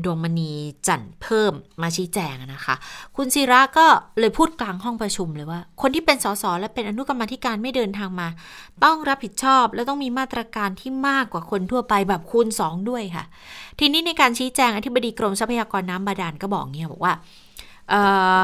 [0.04, 0.52] ดวงมณี
[0.88, 2.76] จันทร์เพิ่มมาชี้แจงนะคะ
[3.16, 3.86] คุณศิระก็
[4.20, 8.28] เลยพูดกลางห้องประชุมเลยว่า คนที่เป็นสสและเป็นอนุกรรมธิการไม่เดินทางมา
[8.84, 13.26] ต้องรับผิดชอบและต้องมีมาตรการที่มากกว่าคนทั่วไปแบบคูณสองด้วยค่ะ
[13.80, 17.14] ทีนี้ในการชี้แจงอธิบดีกรมทรัพยากรน้ำบาดาลก็บอกเนี่ยบอกว่า
[17.94, 17.96] อ
[18.42, 18.44] อ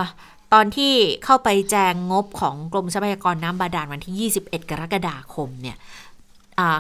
[0.53, 5.77] ตอนที่เข้าไปแจงงบของกรมทรัพยากรน้ำบาดาลวันที่ 21 กรกฎาคมเนี่ย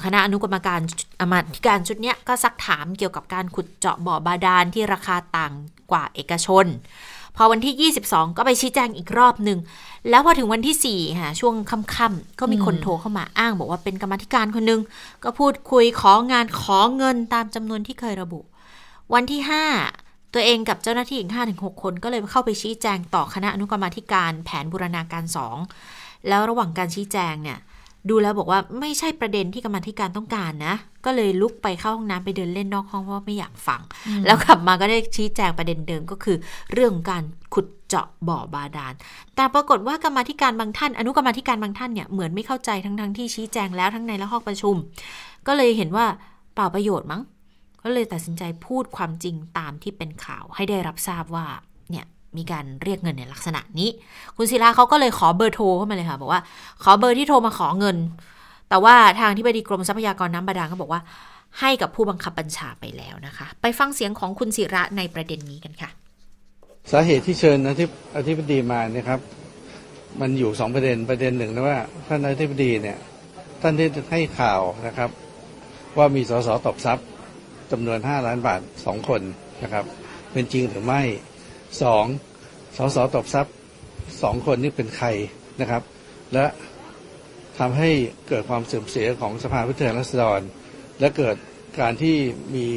[0.05, 0.79] คณะอนุกรรมการ
[1.21, 5.53] อมาธิการชุดนี้ก็ซักถามเกี่ยวกับการขุดเจาะบ่อบาดาลที่ราคาต่าง
[5.91, 6.65] กว่าเอกชน
[7.35, 9.59] พอวันที่ 22 ก็ไปชี้แจงอีกรอบหนึ่ง
[10.09, 11.53] แล้วพอถึงวันที่4ค่ะช่วง
[11.95, 14.81] ค่ำๆก็มีคนโทรเข้ามาอ้างบอกว่าเป็นกรรมธิการคนหนึง
[15.23, 18.39] ก็พูดคุยของานขอเงินตามจำนวนที่เคยระบุ
[19.13, 19.41] วันที่
[19.87, 25.23] 5ตัวเองกับเจ้าหน้าที่อีก5-6 คนก็เลยเข้าไปชี้แจงต่อคณะอนุกรรมธิการแผนบูรณาการ
[25.75, 27.59] 2 แล้วระหว่างการชี้แจงเนี่ย
[28.09, 30.75] ดูแล้วบอกว่าไม่ใช่ประเด็นที่กรรมาธิการต้องการนะ
[31.05, 33.81] ก็เลยลุกไปเข้าห้องน้ำไปเดินเล่นนอกห้องเพราะว่าไม่อยากฟัง
[34.25, 36.37] แล้วกลับมาก็ได้ชี้แจงประเด็นเดิมก็คือ
[36.73, 37.23] เรื่องของการ
[37.53, 38.93] ขุดเจาะบ่อบาดาล
[39.35, 44.75] แต่ปรากฏว่ากรรมาธิการบางท่าน อนุกรรมาธิการบางท่านเนี่ยเหมือนไม่เข้าใจทั้งๆที่ชี้แจงแล้วทั้งในและห้องประชุม
[45.47, 46.05] ก็เลยเห็นว่า
[46.53, 47.21] เปล่าประโยชน์มั้ง
[47.83, 51.47] ก็เลยตัดสินใจพูดความจริงตามที่เป็นข่าวให้ได้รับทราบว่า
[51.89, 52.05] เนี่ย
[52.37, 53.89] มีการเรียกเงินในลักษณะนี้
[54.35, 56.41] คุณศิลาเขาก็เลยขอเบอร์โทรเข้ามาเลยค่ะ บอกว่า
[56.83, 57.97] ขอเบอร์ที่โทรมาขอเงิน
[58.69, 61.01] แต่ว่าทางที่บดีกรมทรัพยากรน้ำบาดาลเขาบอกว่า
[61.59, 65.89] ให้กับผู้บังคับบัญชาไปแล้วนะคะ ไปฟังเสียงของคุณศิระในประเด็นนี้กันค่ะ
[66.91, 67.85] สาเหตุที่เชิญอธิ
[68.17, 69.19] อธิบดีมาเนี่ยครับ
[70.21, 72.97] มันอยู่สองประเด็นประเด็นหนึ่งนะว่าท่านอธิบดีเนี่ย
[73.61, 75.09] ท่านได้ให้ข่าวนะครับ
[75.97, 77.07] ว่ามีสสตบทรัพย์
[77.71, 79.21] จำนวนห้าล้านบาทสองคน
[79.63, 79.85] นะครับ
[80.31, 81.01] เป็นจริงหรือไม่
[81.81, 82.05] สอง
[82.77, 83.55] สสตบทรัพย์
[84.21, 85.07] สองคนนี่เป็นใคร
[85.61, 85.83] นะครับ
[86.33, 86.45] และ
[87.59, 87.89] ทำให้
[88.27, 90.41] เกิดความเสื่อมเสียของสภาผู้แทนราษฎร
[90.99, 91.35] และเกิด
[91.79, 92.15] การที่
[92.55, 92.67] มี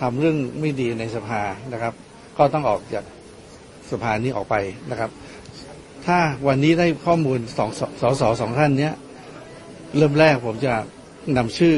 [0.00, 1.42] ทำเรื่องไม่ดีในสภา
[1.72, 1.94] นะครับ
[2.38, 3.04] ก็ต้องออกจาก
[3.90, 4.56] สภานี้ออกไป
[4.90, 5.10] นะครับ
[6.06, 8.94] ถ้าวันนี้ได้ข้อมูลสองสสสองท่านเนี้ย
[9.96, 10.74] เริ่มแรกผมจะ
[11.36, 11.74] นำชื่อ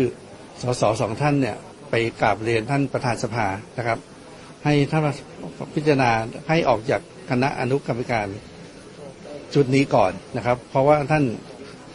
[0.63, 1.57] สสสองท่านเนี่ย
[1.91, 3.47] ไปกราบเรียนท่านประธานสภา
[3.79, 3.99] นะครับ
[4.69, 5.03] ให้ท่าน
[5.75, 6.11] พิจารณา
[6.49, 7.01] ให้ออกจาก
[7.31, 8.27] คณะอนุกรรมการ
[9.55, 11.25] ชุดนี้ก่อนนะครับ เพราะว่าท่าน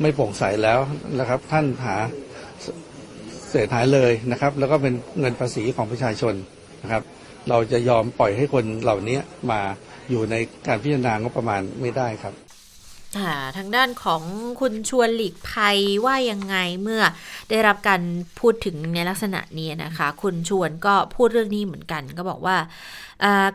[0.01, 0.79] ไม่โปร่งใสแล้ว
[1.19, 1.95] นะครับ ท่านหา
[3.49, 6.33] เสียหายเลยนะครับ แล้วก็เป็นเงินภาษีของประชาชน
[6.83, 7.03] นะครับ
[7.49, 9.19] เราจะยอมปล่อยให้คนเหล่านี้
[9.51, 9.61] มา
[10.09, 10.35] อยู่ใน
[10.67, 12.33] การพิจารณางบประมาณไม่ได้ครับ
[13.57, 14.21] ทางด้านของ
[14.59, 17.01] คุณชวนหลีกภัยว่ายังไงเมื่อ
[17.49, 18.01] ได้รับการ
[18.39, 22.57] พูดถึงในลักษณะนี้นะคะ คุณชวนก็พูดเรื่องนี้เหมือนกัน ก็บอกว่า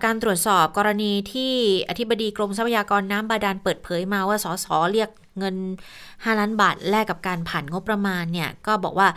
[0.04, 1.52] การตรวจสอบกรณีที่
[1.88, 5.56] อธิบดีกรมทรัพยากรน้ำบาดาลเปิดเผยมาว่าสสเรียกเงิน
[6.00, 9.08] 5 ล้านบาทแลกกับการผ่านงบประมาณเนี่ยก็บอกว่า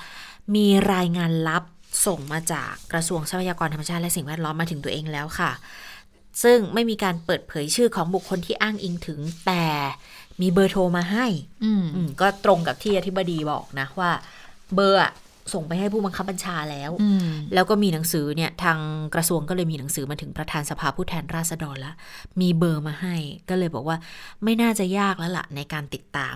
[0.55, 1.63] มีรายงานลับ
[2.05, 5.51] ส่งมาจากกระทรวงทรัพยากรธรรมชาติและสิ่งแวดล้อมมาถึงตัวเองแล้วค่ะ
[6.43, 9.65] ซึ่งไม่มีการเปิดเผยชื่อของบุคคลที่อ้างอิงถึงแต่
[10.41, 11.25] มีเบอร์โทรมาให้
[11.63, 14.11] อืมอืมก็ตรงกับที่อธิบดีบอกนะว่า
[14.75, 15.11] เบอร์อะ
[15.53, 18.77] ส่งไปให้ผู้บังคับบัญชาแล้วอืมแล้วก็มีหนังสือเนี่ยทาง
[19.15, 21.95] กระทรวงก็เลยมีหนังสือมาถึงประธานสภาผู้แทนราษฎรแล้ว
[22.41, 23.15] มีเบอร์มาให้
[23.49, 23.97] ก็เลยบอกว่า
[24.43, 26.35] ไม่น่าจะยากแล้วล่ะในการติดตาม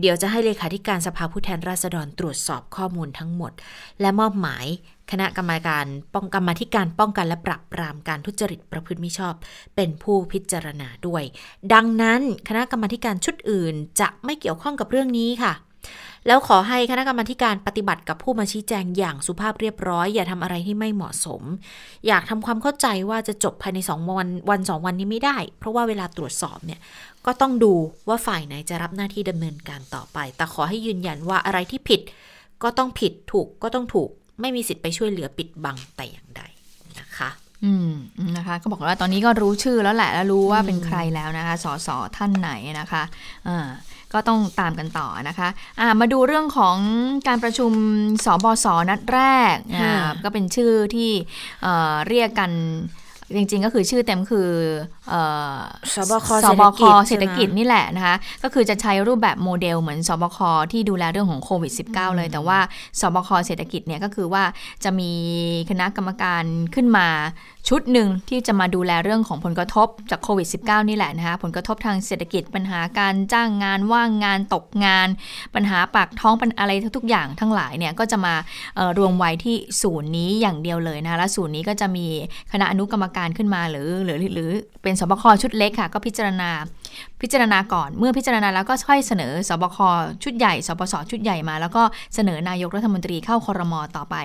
[0.00, 3.52] เดี๋ยวจะให้เลขาธิการสภาผู้แทนราษฎรตรวจสอบข้อมูลทั้งหมด
[4.00, 4.66] และมอบหมาย
[5.12, 9.34] คณะกรรมการป้องกรรมาธิการป้องกันและปราบปรามการทุจริตประพฤติมิชอบ
[9.76, 11.22] เป็นผู้พิจารณาด้วย
[11.72, 15.52] ดังนั้นคณะกรรมาธิการชุดอื่นจะไม่เกี่ยวข้องกับเรื่องนี้ค่ะ
[16.26, 21.42] แล้วขอให้คณะกรรมาการปฏิบัติกับผู้มาชี้แจงอย่างสุภาพเรียบร้อย อย่าทำอะไรที่ไม่เหมาะสม
[22.06, 26.80] อยากทำความเข้าใจว่าจะจบภายในสองวันวันสองวันนี้ไม่ได้ เพราะว่าเวลาตรวจสอบเนี่ย
[27.26, 27.72] ก็ต้องดู
[28.08, 32.00] ว่าฝ่ายไหนจะรับหน้าที่ดำเนินการต่อไป แต่ขอให้ยืนยันว่าอะไรที่ผิด
[32.62, 34.10] ก็ต้องผิดถูกก็ต้องถูก
[34.40, 36.42] ไม่มีสิทธิ์ไปช่วยเหลือปิดบังแต่อย่างใด
[36.98, 37.30] นะคะ
[37.64, 37.92] อืม
[38.36, 42.50] นะคะก็บอกว่าตอนนี้ก็รู้ชื่อแล้วแหละแล้วรู้ว่าเป็นใครแล้วนะคะสสท่านไหน
[42.80, 43.02] นะคะ
[43.48, 43.68] อ่า
[44.14, 46.76] ก็ต้องตามกันต่อนะคะะมาดูเรื่องของ
[47.28, 47.72] การประชุม
[48.24, 49.20] สบสนัดแร
[49.54, 51.10] กค่ะก็เป็นชื่อที่
[51.62, 52.52] เอ่อเรียกกัน
[53.36, 54.50] จริงๆ ก็คือชื่อเต็มคือ
[55.08, 55.20] เอ่
[55.56, 55.58] อ
[55.94, 60.38] สบคสบคเศเศรรษษฐฐกิกิจจใช่ไหมนี่แหละนะคะ ก็คือจะใช้รูปแบบโมเดลเหมือนสบค
[60.72, 62.58] ที่ดูแลเรื่องของโควิด -19 เลย แต่ว่า
[63.00, 64.44] สบคเศรษฐกิจเนี่ยก็คือว่า
[64.84, 65.12] จะมี
[65.70, 66.44] คณะกรรมการ
[66.74, 67.08] ขึ้นมา
[67.68, 75.08] ชุดหนึ่งที่จะมาดูแลเรื่องของผลกระทบจากโควิด -19 นี่แหละนะคะผลกระทบทางเศรษฐกิจปัญหาการจ้างงานว่างงานตกงาน
[75.54, 78.34] ปัญหาปากท้องปัญอะไรทุกๆอย่างทั้งหลายเนี่ยก็จะมา
[78.76, 82.06] เอ่อรวมไว้ที่ศูนย์นี้อย่างเดียวเลยนะคะและศูนย์นี้ก็จะมี
[82.52, 84.50] คณะอนุกรรมการขึ้นมาหรือหรือหรือ
[84.82, 86.50] เป็นสบคชุดเล็กค่ะ ก็พิจารณา
[87.22, 89.78] พิจารณาก่อน เมื่อพิจารณาแล้วก็ค่อยเสนอสบค
[90.22, 91.82] ชุดใหญ่สปสชุดใหญ่มา แล้วก็
[92.14, 94.16] เสนอนายกรัฐมนตรีเข้าคอรมอต่อไป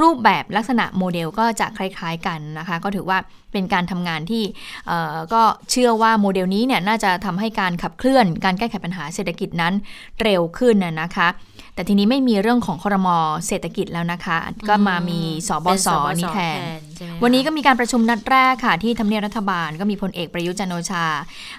[0.00, 3.18] รูปแบบลักษณะโมเดลก็จะคล้าย ๆกันนะคะ ก็ถือว่า
[3.52, 4.44] เป็นการทำงานที่
[4.88, 9.74] เออก็เชื่อว่าโมเดลนี้เนี่ยน่าจะทำให้การขับเคลื่อน การแก้ไขปัญหาเศรษฐกิจนั้น
[10.22, 11.28] เร็วขึ้นนะคะ
[11.76, 13.16] แต่ทีนี้ไม่มีเรื่องของคอรมอ
[13.46, 16.58] เศรษฐกิจแล้วนะคะ ก็มามีสบเป็นสสบสนี่แทน
[16.96, 21.06] ใช่ไหมคะวันนี้ก็มีการประชุมนัดแรกค่ะ ที่ทำเนียบรัฐบาลก็มีพลเอกประยุทธ์จันทร์โอชา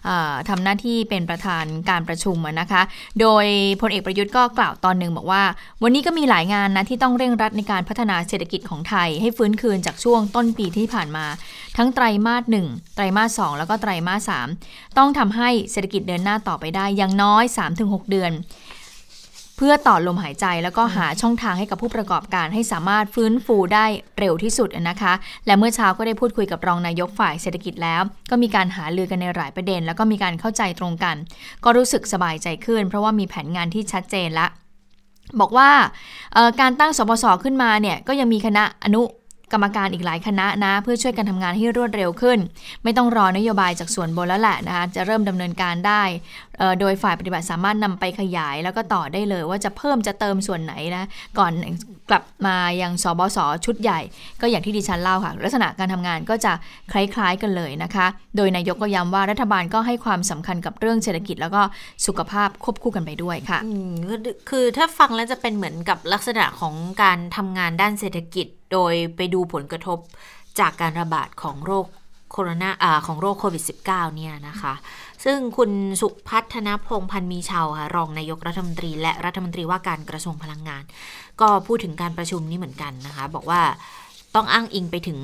[0.06, 2.82] เอ่อทำหน้าที่เป็นประธานการประชุมอะนะคะ
[3.22, 3.46] โดย
[3.82, 5.44] พลเอกประยุทธ์ก็กล่าวตอนหนึ่งบอกว่า
[5.84, 11.26] วันนี้ก็มีหลายงานนะที่ต้องเร่งรัดในการพัฒนาเศรษฐกิจของไทย ให้ฟื้นคืนจากช่วงต้นปีที่ผ่านมา
[11.78, 14.48] ทั้งไตรมาสหนึ่งไตรมาสสองแล้วก็ไตรมาสสาม
[14.98, 17.44] ต้องทำให้เศรษฐกิจเดินหน้าต่อไปได้อย่างน้อย
[17.78, 18.32] 3-6 เดือน
[19.58, 23.86] เพื่อต่อลมหายใจแล้วก็หาช่องทางให้กับผู้ประกอบการให้สามารถฟื้นฟูได้
[24.20, 25.14] เร็วที่สุดนะคะ
[25.46, 31.16] และเมื่อเช้าก็ได้พูดคุยกับรองนายกฝ่ายเศรษฐกิจแล้ว ก็มีการหาลือกันในหลายประเด็น แล้วก็มีการเข้าใจตรงกัน
[31.64, 34.48] ก็รู้สึกสบายใจขึ้น เพราะว่ามีแผนงานที่ชัดเจนละ
[35.40, 35.70] บอกว่า
[36.34, 39.04] เอ่อการตั้งสปสขึ้นมาเนี่ยก็ยังมีคณะอนุ
[39.54, 42.40] กรรมการอีกหลายคณะนะ เพื่อช่วยกันทำงานให้รวดเร็วขึ้น
[42.84, 46.04] ไม่ต้องรอนโยบายจากส่วนบนแล้วแหละนะคะจะเริ่มดำเนินการได้
[46.47, 46.47] เอ่อ
[46.80, 51.06] โดยฝ่ายปฏิบัติสามารถนำไปขยาย แล้วก็ต่อได้เลยว่าจะเพิ่มจะเติมส่วนไหนนะ
[51.40, 51.52] ก่อน
[52.10, 54.00] กลับมายังสบสชุดใหญ่
[54.42, 56.54] ก็อย่างที่ดิฉันเล่าค่ะ ลักษณะการทำงานก็จะ
[56.92, 61.62] คล้ายๆกันเลยนะคะ โดยนายกก็ย้ำว่ารัฐบาลก็ให้ความสำคัญกับเรื่องเศรษฐกิจ แล้วก็
[62.06, 63.60] สุขภาพควบคู่กันไปด้วยค่ะ
[64.08, 70.00] คือคือถ้าฟังแล้วจะเป็นเหมือนกับลักษณะของการทำงานด้านเศรษฐกิจ โดยไปดูผลกระทบ
[70.60, 71.86] จากการระบาดของโรค
[72.32, 74.74] โคโรนาอ่าของโรคโควิด -19 เนี่ยนะคะ
[75.26, 75.72] ซึ่งคุณ
[76.02, 80.84] สุพัฒนพงพันมีชาวค่ะรองนายกรัฐมนตรี และรัฐมนตรีว่าการกระทรวงพลังงาน
[81.42, 83.62] ก็พูดถึงการประชุมนี้เหมือนกันนะคะ บอกว่า
[84.36, 85.20] ต้องอ้างอิงไปถึง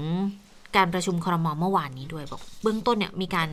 [0.78, 3.50] การประชุมครมเมื่อวานนี้ด้วยบอกเบื้องต้นเนี่ยมีการ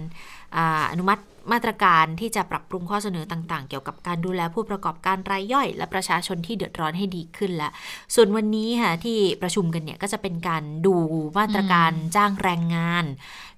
[0.57, 1.23] อาอนุมัติ
[1.53, 7.73] มาตรการที่จะปรับปรุงข้อเสนอต่าง ๆ เกี่ยวกับการดูแลผู้ประกอบการรายย่อย และประชาชนที่เดือดร้อนให้ดีขึ้นแล้ว
[8.15, 10.97] ส่วนวันนี้ค่ะที่ประชุมกันเนี่ยก็จะเป็นการดู
[11.39, 13.05] มาตรการจ้างแรงงาน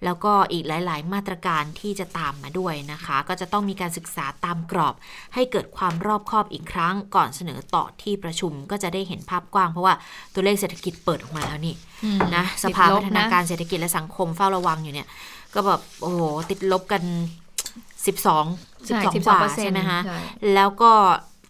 [0.05, 4.95] แล้วก็อีกหลาย ๆ มาตรการที่จะตามมาด้วยนะคะ ก็จะต้องมีการศึกษาตามกรอบ
[5.34, 9.95] ให้เกิดความรอบคอบอีกครั้ง ก่อนเสนอต่อที่ประชุมก็จะได้เห็นภาพกว้างเพราะว่า
[10.34, 11.74] ตัวเลขเศรษฐกิจเปิดออกมาแล้วนี่
[12.05, 15.09] อืมนะสติดภาลบพัฒนานะการเศรษฐกิจและสังคมเฝ้าระวังอยู่เนี่ย
[15.55, 16.20] ก็แบบโอ้โห
[16.51, 17.03] ติดลบกัน
[18.05, 20.18] 12ใช่12กว่า12%ใช่ไหมคะใช่
[20.55, 20.92] แล้วก็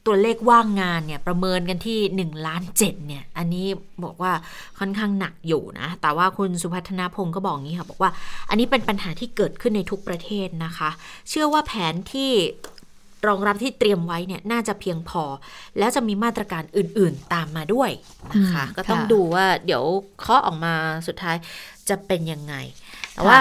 [0.07, 3.67] ตัวเลขว่างงานเนี่ยประเมินกันที่ 1 ล้าน7เนี่ย อันนี้
[4.05, 4.33] บอกว่า
[4.79, 8.11] ค่อนข้างหนักอยู่นะ แต่ว่าคุณสุพัฒนาพงศ์ก็บอกงี้ค่ะ บอกว่า
[8.49, 10.91] อันนี้เป็นปัญหาที่เกิดขึ้นในทุกประเทศนะคะ
[11.29, 12.31] เชื่อว่าแผนที่
[13.29, 15.25] รองรับที่เตรียมไว้เนี่ยน่าจะเพียงพอ
[15.79, 17.91] แล้วจะมีมาตรการอื่นๆตามมาด้วย
[18.33, 19.85] นะคะอืมก็ต้องค่ะดูว่าเดี๋ยว
[20.21, 20.75] เคาะออกมา
[21.07, 21.37] สุดท้าย
[21.89, 22.55] จะเป็นยังไง
[23.15, 23.41] แต่ว่า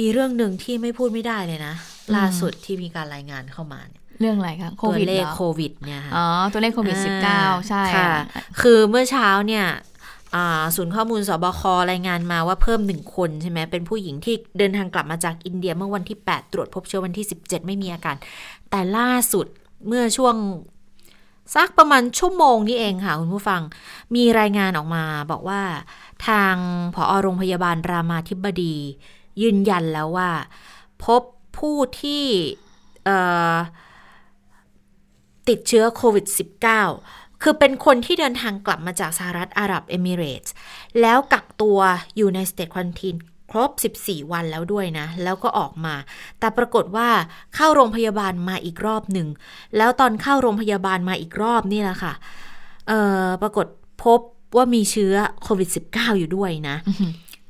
[0.00, 1.74] มีเรื่องหนึ่งที่ไม่พูดไม่ได้เลยนะ
[2.16, 8.12] ล่าสุดที่มีการรายงานเข้ามาเนี่ยเรื่องอะไรคะโคตัววิดเลเหขรอโควิดเนี่ยค่ะอ๋อ ตัวเลขโควิดอ่า19 ใช่ค่ะ
[8.60, 9.66] คือเมื่อเช้าเนี่ย
[10.34, 18.16] อ่าศูนย์ข้อมูลสบครายงานมาว่าเพิ่มหนึ่งคนใช่ไหมเป็นผู้หญิงที่เดินทางกลับมาจากอินเดียเมื่อวันที่ 8 ตรวจพบเชื้อวันที่ 17 ไม่มีอาการ
[18.70, 19.46] แต่ล่าสุด
[19.86, 20.34] เมื่อช่วง
[21.54, 23.60] สักประมาณชั่วโมงนี้เองค่ะ คุณผู้ฟัง
[24.14, 25.60] มีรายงานออกมาบอกว่า
[26.26, 26.54] ทาง
[26.94, 28.74] ผอโรงพยาบาลรามาธิบดี
[29.42, 30.30] ยืนยันแล้วว่า
[31.04, 31.22] พบ
[31.56, 32.24] ผู้ที่
[35.48, 36.26] ติดเชื้อโควิด
[36.84, 40.52] -19 คือเป็นคนที่เดินทางกลับมาจากสหรัฐอาหรับเอมิเรตส์
[41.00, 41.78] แล้วกักตัว
[42.16, 43.16] อยู่ในสเต e ควอนติน
[43.50, 43.70] ครบ
[44.02, 45.94] 14 วันแล้วด้วยนะ แล้วก็ออกมา
[46.38, 47.08] แต่ปรากฏว่า
[47.54, 49.28] เข้าโรงพยาบาลมาอีกรอบหนึ่ง
[49.76, 52.12] แล้วตอนเข้าโรงพยาบาลมาอีกรอบนี่แหละค่ะ
[52.88, 52.92] เอ
[53.24, 53.66] อปรากฏ
[54.04, 54.20] พบ
[54.56, 56.76] ว่ามีเชื้อโควิด -19 อยู่ด้วยนะ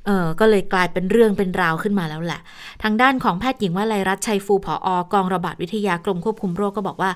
[0.05, 2.41] เออก็เลยกลายเป็นเรื่องเป็นราวขึ้นมาแล้วแหละ
[2.83, 7.11] ทางด้านของแพทย์หญิงวลัยรัตน์ชัยฟูผออกองระบาดวิทยากรมควบคุมโรคก็บอกว่า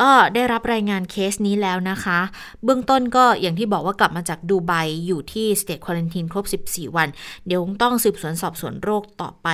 [0.00, 2.18] ก็ได้รับรายงานเคสนี้แล้วนะคะ
[2.64, 4.72] เบื้องต้นก็อย่างที่บอกว่ากลับมาจากดูไบ
[5.06, 7.08] อยู่ที่สเต e ควอ r นตินครบ 14 วัน
[7.46, 9.48] เดี๋ยวคงต้องสืบสวนสอบสวนโรคต่อไป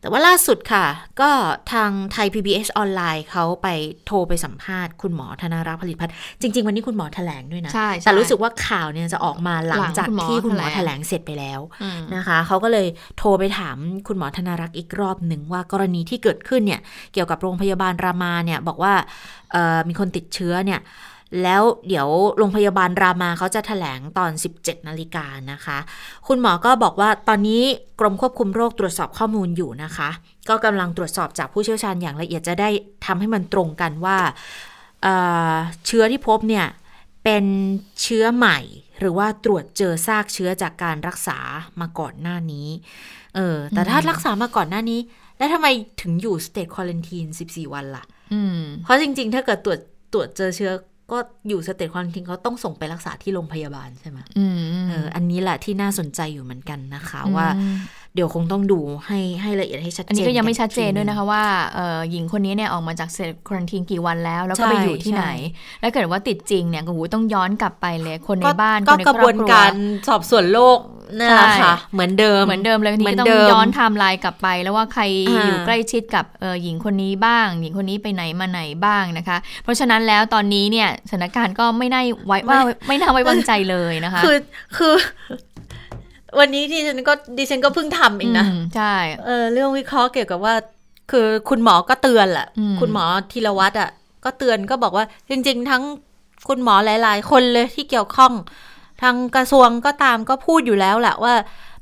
[0.00, 0.86] แต่ว่าล่าสุดค่ะ
[1.20, 1.30] ก็
[1.72, 3.68] ทางไทย PBS ออนไลน์เขาไป
[4.06, 12.86] โทรไปสัมภาษณ์คุณหมอธนารักษ์ผลิตพัฒน์จริง ๆ วันนี้คุณหมอแถลงด้วยนะใช่ใช่แต่รู้สึกว่าข่าวเนี่ยจะออกมาหลังจากหลังคุณหมอที่คุณหมอแถแถลลงงเสร็จไปแล้วอืมนะคะ เขาก็เลย
[13.18, 13.76] โทรไปถาม
[14.06, 16.80] คุณหมอธนารักษ์อีกรอบหนึ่งว่ากรณีที่เกิดขึ้นเนี่ย
[17.12, 18.94] เกี่ยวกับโรงพยาบาลรามาเนี่ยบอกว่า
[19.88, 20.80] มีคนติดเชื้อเนี่ย
[21.42, 25.78] แล้วเดี๋ยวโรงพยาบาลรามาเขาจะแถลงตอน 17 นาฬิกานะคะ
[26.28, 27.62] คุณหมอก็บอกว่าตอนนี้
[28.00, 30.10] กรมควบคุมโรคตรวจสอบข้อมูลอยู่นะคะ
[30.48, 32.70] ก็กำลังตรวจสอบจากผู้เชี่ยวชาญอย่างละเอียดจะได้
[33.06, 34.18] ทำให้มันตรงกันว่า
[35.02, 36.66] เเชื้อที่พบเนี่ย
[37.24, 37.44] เป็น
[38.02, 38.58] เชื้อใหม่
[38.98, 41.38] หรือว่าตรวจเจอซากเชื้อจากการรักษา
[41.80, 42.68] มาก่อนหน้านี้
[43.36, 45.00] เออ แต่ถ้ารักษามาก่อนหน้านี้
[45.38, 45.66] แล้วทำไม
[46.02, 49.80] ถึงอยู่สเต e ควอ r นติน14วันล่ะอืมเพราะจริง ๆ ถ้าเกิดตรวจ
[50.12, 50.72] ตรวจเจอเชื้อ
[51.12, 51.18] ก็
[51.48, 54.58] อยู่สเต e ควอ r นตินเขาต้องส่งไปรักษาที่โรงพยาบาลใช่ไหมอืม
[54.90, 57.74] เออ อันนี้แหละที่น่าสนใจอยู่เหมือนกันนะคะว่าอืม
[58.14, 61.44] เดี๋ยวคงต้องดูให้ให้ละเอียดให้ชัดเจน อันนี้ก็ยังไม่ชัดเจนด้วยกันะคะว่า
[61.74, 69.72] เอ่อหญิงคนนี้เนี่ยออกมาจากเซตควอนตินกี่วันแล้ว แล้วก็ใช่ไปอยู่ที่ไหนใช่แล้วเกิดว่าติดจริงเนี่ยก็หูต้องย้อนกลับไปเลยคนในก็บ้านก็คนในกระบวนคอคการ
[70.08, 70.78] สอบสวนโรค
[71.18, 84.36] นั่นแหละใช่ค่ะเหมือนเดิมเหมือนเดิมเลยทีเหมืนี้อนต้องเดิมย้อนไทม์ไลน์กลับไป แล้วว่าใครอ่าอยู่ใกล้ชิดกับเอ่อหญิงคนนี้บ้าง หญิงคนนี้ไปไหนมาไหนบ้างนะคะ เพราะฉะนั้นแล้วตอนนี้เนี่ยสถานการณ์ก็ไม่ได้ไว้ว่าไม่น่าไว้วางใจเลยนะคะ คือ
[84.76, 84.94] คือ
[86.38, 90.54] วันนี้ที่ฉันก็ดิฉันก็เพิ่งทำเองนะมใช่เออเรื่องวิเคราะห์เกี่ยวกับว่า
[91.10, 93.90] คือคุณหมอก็เตือนแหละอืมคุณหมอธีรวัตรอะ
[94.24, 95.82] ก็เตือนก็บอกว่า จริง ๆ ทั้ง
[96.48, 98.32] คุณหมอหลาย ๆ คนเลยที่เกี่ยวข้อง
[99.02, 101.34] ทางกระทรวงก็ตามก็พูดอยู่แล้วแหละว่า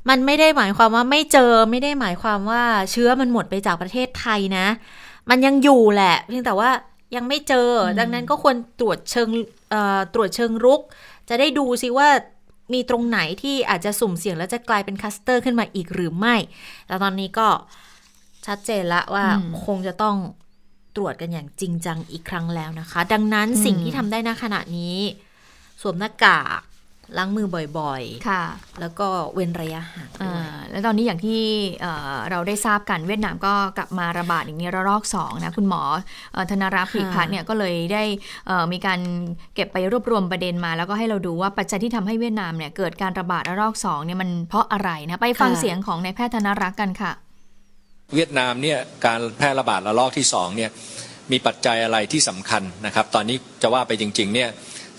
[0.09, 4.67] มันไม่ได้หมายความว่าไม่เจอไม่ได้หมายความว่าเชื้อมันหมดไปจากประเทศไทยนะ
[5.29, 6.69] มันยังอยู่แหละเพียงแต่ว่า
[7.15, 7.69] ยังไม่เจอ
[7.99, 9.29] ดังนั้นก็ควรตรวจเชิง
[9.69, 10.81] เอ่อตรวจเชิงรุก
[11.29, 12.09] จะได้ดูซิว่า
[12.73, 16.35] มีตรงไหนที่อาจจะสุ่มเสี่ยงแล้วจะกลายเป็นคลัสเตอร์ขึ้นมาอีกหรือไม่
[16.87, 17.47] แต่ตอนนี้ก็
[18.47, 20.15] ชัดเจนละว่าอืมคงจะต้อง
[20.95, 24.97] ตรวจกันอย่างจริงจังอีกครั้งแล้วนะคะ ดังนั้นสิ่งที่ทำได้ณขณะนี้
[25.81, 26.61] สวมหน้ากาก
[27.17, 27.47] ล้างมือ
[27.79, 31.41] บ่อยค่ะๆแล้วก็เว้นระยะห่างอ่าด้วยแล้วตอนนี้อย่างที่
[31.81, 35.81] เอ่อเราได้ทราบกันเวียดนามก็กลับมาระบาดอย่างนี้ระลอกสองนะ คุณหมอ
[36.33, 38.03] เอ่อธนรักษ์ผลิพัฒน์เนี่ยก็เลยได้
[38.47, 38.99] เอ่อมีการ
[39.55, 47.11] เก็บไปรวบรวมประเด็นมา แล้วก็ให้เราดูว่าปัจจัยที่ทำให้เวียดนามเนี่ยเกิดการระบาดระลอกสองเนี่ยมันเพราะอะไรนะ ไปฟังเสียงของนายแพทย์ธนรักษ์กันค่ะ
[48.15, 50.69] เวียดนามเนี่ยการแพร่ระบาดระลอกที่สองเนี่ย
[51.31, 54.49] มีปัจจัยอะไรที่สำคัญนะครับ ตอนนี้จะว่าไปจริงๆเนี่ย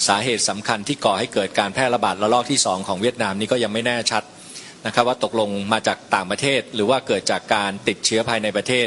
[0.07, 4.23] สาเหตุสำคัญที่ก่อให้เกิดการแพร่ระบาดระลอกที่สองของเวียดนามนี่ก็ยังไม่แน่ชัด
[4.87, 8.87] นะครับว่าตกลงมาจากต่างประเทศ หรือว่าเกิดจากการติดเชื้อภายในประเทศ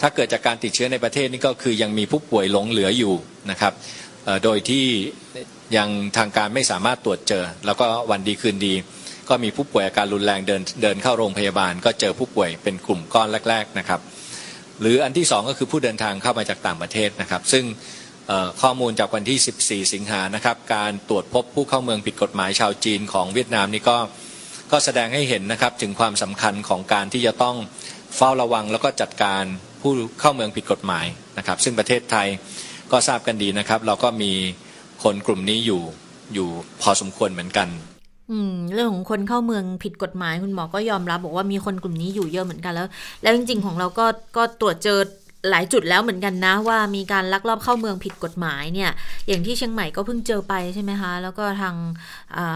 [0.00, 3.14] ถ้าเกิดจากการติดเชื้อในประเทศนี่ก็คือยังมีผู้ป่วยหลงเหลืออยู่
[3.50, 3.72] นะครับ
[4.44, 4.86] โดยที่
[5.76, 8.74] ยังทางการไม่สามารถตรวจเจอ แล้วก็วันดีคืนดี
[9.28, 14.00] ก็มีผู้ป่วยอาการรุนแรงเดินเดินเข้าโรงพยาบาล ก็เจอผู้ป่วยเป็นกลุ่มก้อนแรก ๆนะครับ
[14.80, 17.64] หรืออันที่สองก็คือผู้เดินทางเข้ามาจากต่างประเทศนะครับ ซึ่ง
[18.62, 23.96] ข้อมูลจากวันที่ 14 สิงหานะครับ การตรวจพบผู้เข้าเมืองผิดกฎหมายชาวจีนของเวียดนามนี่ก็
[24.72, 27.56] ก็แสดงให้เห็นนะครับถึงความสำคัญของการที่จะต้อง
[28.16, 29.44] เฝ้าระวังแล้วก็จัดการ
[29.80, 31.06] ผู้เข้าเมืองผิดกฎหมาย
[31.38, 32.28] นะครับ ซึ่งประเทศไทย
[32.92, 34.32] ก็ทราบกันดีนะครับ เราก็มี
[35.02, 35.82] คนกลุ่มนี้อยู่
[36.34, 36.48] อยู่
[36.82, 37.68] พอสมควรเหมือนกัน
[38.30, 42.88] อืมเรื่องของคนเข้าเมืองผิดกฎหมายคุณหมอก็ยอมรับ บอกว่ามีคนกลุ่มนี้อยู่เยอะเหมือนกันแล้ว
[43.22, 44.06] แล้วจริง ๆ ของเราก็
[44.36, 44.98] ก็ตรวจเจอ
[45.48, 48.90] หลายจุดแล้วเหมือนกันนะว่ามีการลักลอบเข้าเมืองผิดกฎหมายเนี่ย
[49.28, 51.76] อย่างที่เชียงใหม่ก็เพิ่งเจอไปใช่ไหมคะแล้วก็ทาง
[52.36, 52.46] อ่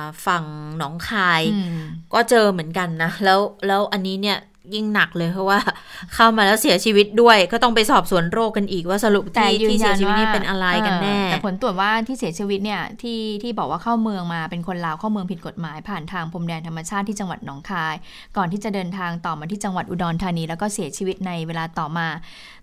[0.00, 0.44] าฝั่ง
[0.78, 1.80] หนองคายอืม
[2.14, 4.38] ก็เจอเหมือนกันนะแล้วแล้วอันนี้เนี่ย
[4.74, 5.58] ยิ่งหนักเลยเพราะว่า
[6.14, 17.94] เข้ามาแล้วเสียชีวิตด้วย ก็ต้องไปสอบสวนโรคกันอีกว่าสรุปแต่ที่ยืนที่เสียัยนชีวิตว่านี่เป็นอะไรกันแน่เออแต่ผลตรวจว่าที่เสียชีวิตเนี่ยที่ที่บอกว่าเข้าเมืองมาเป็นคนลาวเข้าเมืองผิดกฎหมาย ผ่านทางพรมแดนธรรมชาติที่จังหวัดหนองคาย
[18.36, 22.06] ก่อนที่จะเดินทางต่อมาที่จังหวัดอุดรธานี แล้วก็เสียชีวิตในเวลาต่อมา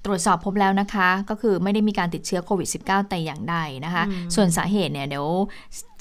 [0.07, 5.27] ตรวจสอบพบแล้วนะคะ ก็คือไม่ได้มีการติดเชื้อโควิด -19 แต่อย่างใดนะคะอืมส่วนสาเหตุเนี่ยเดี๋ยว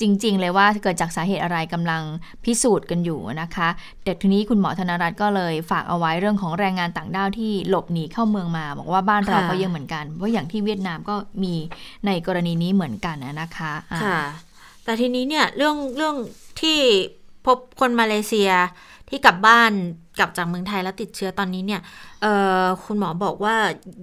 [0.00, 2.02] จริง ๆ เลยว่าเกิดจากสาเหตุอะไรกำลัง
[2.44, 3.68] พิสูจน์กันอยู่นะคะ
[4.04, 11.54] เด็กทีนี้คุณหมอธนรัตน์ก็เลยฝากเอาไว้เรื่องของแรงงานต่างด้าวที่หลบหนีเข้าเมืองมา บอกว่าบ้านเราค่ะก็เยอะเหมือนกันเพราะอย่างที่เวียดนามก็มี
[12.06, 14.18] ในกรณีนี้เหมือนกันนะคะอ่าค่ะ
[14.84, 16.16] แต่ทีนี้เนี่ยเรื่องเรื่อง
[16.60, 16.78] ที่
[17.46, 18.50] พบคนมาเลเซีย
[19.08, 19.72] ที่กลับบ้าน
[20.18, 21.80] กลับจากเมืองไทยแล้วติดเชื้อตอนนี้เนี่ย
[22.84, 23.54] คุณหมอบอกว่า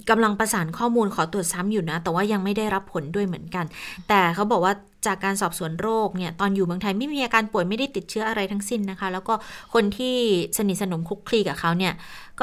[0.09, 3.65] กำลังประสานข้อมูลขอตรวจซ้ำอยู่นะ แต่ว่ายังไม่ได้รับผลด้วยเหมือนกัน
[4.07, 4.73] แต่เขาบอกว่า
[5.07, 9.33] จากการสอบสวนโรคเนี่ยตอนอยู่เมืองไทยไม่มีอาการป่วยไม่ได้ติดเชื้ออะไรทั้งสิ้นนะคะ แล้วก็
[9.73, 10.15] คนที่
[10.57, 11.93] สนิทสนมคลุกคลีกับเขาเนี่ย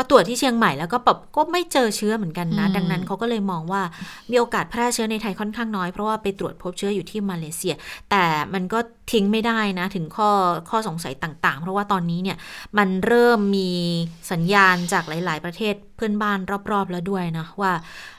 [0.00, 3.82] ก็ตรวจที่เชียงใหม่แล้วก็แบบก็ไม่เจอเชื้อเหมือนกันนะอืมดังนั้นเขาก็เลยมองว่า
[4.30, 7.74] มีโอกาสแพร่เชื้อในไทยค่อนข้างน้อย เพราะว่าไปตรวจพบเชื้ออยู่ที่มาเลเซีย
[8.10, 8.24] แต่
[8.54, 8.78] มันก็
[9.12, 10.30] ทิ้งไม่ได้นะ ถึงข้อ
[10.70, 12.36] ข้อสงสัยต่าง ๆ เพราะว่าตอนนี้เนี่ย
[12.78, 13.70] มันเริ่มมี
[14.32, 16.38] สัญญาณจากหลาย ๆ ประเทศเพื่อนบ้าน
[16.70, 17.72] รอบ ๆ แล้วด้วยนะว่า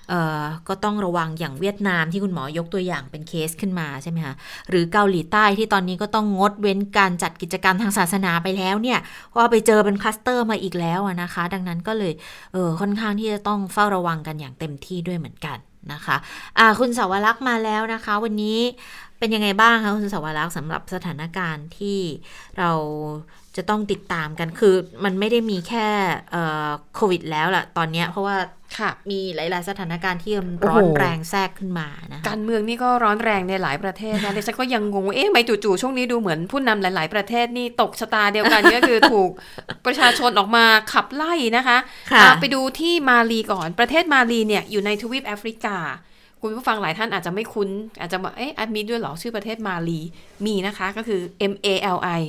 [0.10, 4.36] เอ่อก็ต้องระวังอย่างเวียดนามที่คุณหมอยกตัวอย่างเป็นเคสขึ้นมาใช่ไหมคะ
[4.70, 12.14] หรือเกาหลีใต้ที่ตอนนี้ก็ต้องงดเว้นการจัดกิจกรรมทางศาสนาไปแล้วเนี่ยเพราะว่าไปเจอเป็นคลัสเตอร์มาอีกแล้วอะนะคะ ดังนั้นก็เลย
[12.54, 15.58] เออค่อนข้างที่จะต้องเฝ้าระวังกันอย่างเต็มที่ด้วยเหมือนกัน
[15.94, 18.60] นะคะะคุณสาวรักษ์มาแล้วนะคะ วันนี้
[19.20, 22.00] เป็นยังไงบ้างคะคุณสาวรักษ์สำหรับสถานการณ์ที่
[22.58, 22.72] เรา
[23.58, 25.88] จะต้องติดตามกันคือมันไม่ได้มีแค่
[26.32, 28.38] เอ่อโควิดแล้วล่ะตอนเนี้ยเพราะว่า
[28.80, 39.30] ค่ะมีหลาย ๆ สถานการณ์ที่มันโอ้ร้โหอนแรงแทรกขึ้นมานะคะการเมืองนี่ก็ร้อนแรงในหลายประเทศนะดิฉันก็ยังงงว่าเอ๊ะทำไมจู่ๆช่วงนี้ดูเหมือนผู้นำหลาย ๆ ประเทศนี่ตกชะตาเดียวกันก็คือถูก
[39.86, 41.78] ประชาชนออกมาขับไล่นะคะ
[42.12, 45.78] ค่ะอะไปดูที่มาลีก่อนประเทศมาลีเนี่ยอยู่ในทวีปแอฟริกา
[46.42, 50.00] คุณผู้ฟังหลายท่านอาจจะไม่คุ้น อาจจะบอกเอ๊ะอะมีด้วยเหรอชื่อประเทศมาลี
[50.46, 51.22] มีนะคะก็คือ
[51.52, 52.22] M A L I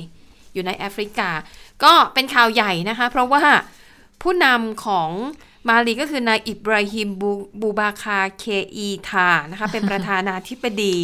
[0.53, 1.29] อยู่ในแอฟริกา
[1.83, 3.43] ก็เป็นข่าวใหญ่นะคะ เพราะว่า
[4.21, 5.09] ผู้นำของ
[5.67, 7.31] มาลีก็คือนายอิบราฮิมบู
[7.61, 8.45] บูบาคาเค
[8.75, 10.95] อีทานะคะเป็นประธานาธิบดี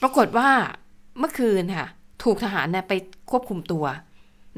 [0.00, 0.48] ปรากฏว่า
[1.18, 1.86] เมื่อคืนค่ะ
[2.22, 2.92] ถูกทหารเนี่ยไป
[3.30, 3.86] ควบคุมตัว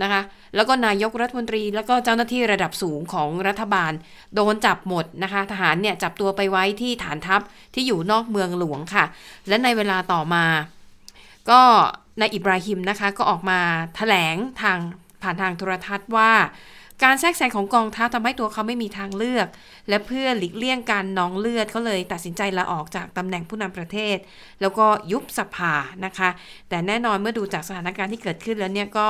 [0.02, 0.20] นะคะ
[0.54, 3.92] แล้วก็นายกรัฐมนตรี แล้วก็เจ้าหน้าที่ระดับสูงของรัฐบาล
[4.34, 7.40] โดนจับหมดนะคะ ทหารเนี่ยจับตัวไปไว้ที่ฐานทัพ
[7.74, 9.04] ที่อยู่นอกเมืองหลวงค่ะ
[9.48, 10.44] และในเวลาต่อมา
[11.50, 11.62] ก็
[12.20, 13.60] นายอิบราฮิมนะคะก็ออกมา
[13.96, 14.78] แถลงทาง
[15.22, 16.32] ผ่านทางโทรทัศน์ว่า
[17.04, 19.46] การแทรกแซงของกองทัพทำให้ตัวเขาไม่มีทางเลือก
[19.88, 24.16] และเพื่อหลีกเลี่ยงการนองเลือดเขาเลยตัดสินใจลาออกจากตำแหน่งผู้นำประเทศ
[24.60, 26.28] แล้วก็ยุบสภานะคะ
[26.68, 29.08] แต่แน่นอนเมื่อดูจากสถานการณ์ที่เกิดขึ้นแล้วเนี่ยก็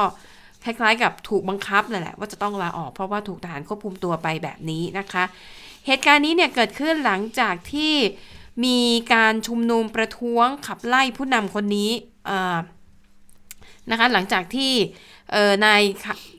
[0.64, 5.24] คล้ายๆกับถูกบังคับแหละว่าจะต้องลาออกเพราะว่าถูกทหารควบคุมตัวไปแบบนี้นะคะ
[5.86, 7.94] เหตุการณ์นี้เนี่ยเกิดขึ้นหลังจากที่
[8.64, 8.78] มี
[9.14, 11.90] การชุมนุมประท้วงขับไล่ผู้นำคนนี้
[13.90, 14.72] นะคะ หลังจากที่
[15.64, 15.82] นาย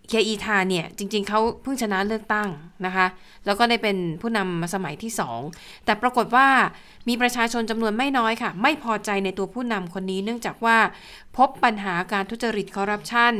[0.07, 2.49] เคียอีทาเนี่ย จริง ๆเขาเพิ่งชนะเลือกตั้ง
[2.85, 3.05] นะคะ
[3.45, 5.11] แล้วก็ได้เป็นผู้นำมาสมัยที่
[5.49, 6.47] 2แต่ปรากฏว่า
[7.07, 10.77] มีประชาชนจำนวนไม่น้อยค่ะ ไม่พอใจในตัวผู้นำคนนี้ เนื่องจากว่า
[11.37, 13.33] พบปัญหาการทุจริตคอร์รัปชัน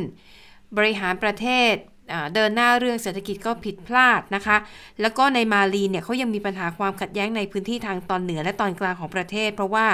[0.76, 1.74] บริหารประเทศ
[2.34, 4.56] เดินหน้าเรื่องเศรษฐกิจก็ผิดพลาดนะคะ
[5.00, 9.86] แล้วก็ในมาลีเนี่ยเขายังมีปัญหาความขัดแย้งในพื้นที่ทางตอนเหนือและตอนกลางของประเทศ เพราะว่า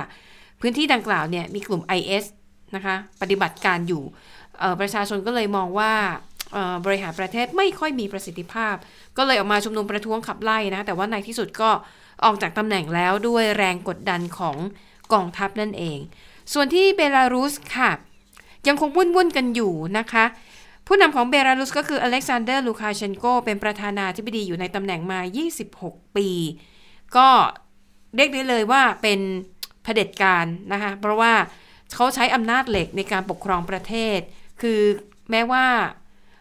[0.60, 2.24] พื้นที่ดังกล่าวเนี่ยมีกลุ่ม IS
[2.75, 4.03] นะคะปฏิบัติการอยู่
[4.81, 5.93] ประชาชนก็เลยมองว่า
[6.85, 8.75] บริหารประเทศไม่ค่อยมีประสิทธิภาพ
[9.16, 11.70] ก็เลยออกมาชุมนุมประท้วงขับไล่นะ แต่ว่าในที่สุดก็
[12.25, 14.57] ออกจากตำแหน่งแล้วด้วยแรงกดดันของ
[15.12, 15.99] กองทัพนั่นเอง
[16.53, 17.91] ส่วนที่เบลารุสค่ะ
[18.68, 20.25] ยังคงวุ่นๆกันอยู่นะคะ
[20.87, 25.20] ผู้นำของเบลารุสก็คืออเล็กซานเดอร์ลูคาเชนโกเป็นประธานาธิบดีอยู่ในตำแหน่งมา
[25.68, 26.29] 26 ปี
[27.16, 27.29] ก็
[28.16, 29.20] เรียกได้เลยว่าเป็น
[29.83, 31.33] เผด็จการนะคะ เพราะว่า
[31.97, 34.18] เขาใช้อำนาจเหล็กในการปกครองประเทศ
[34.62, 34.80] คือ
[35.30, 35.66] แม้ว่า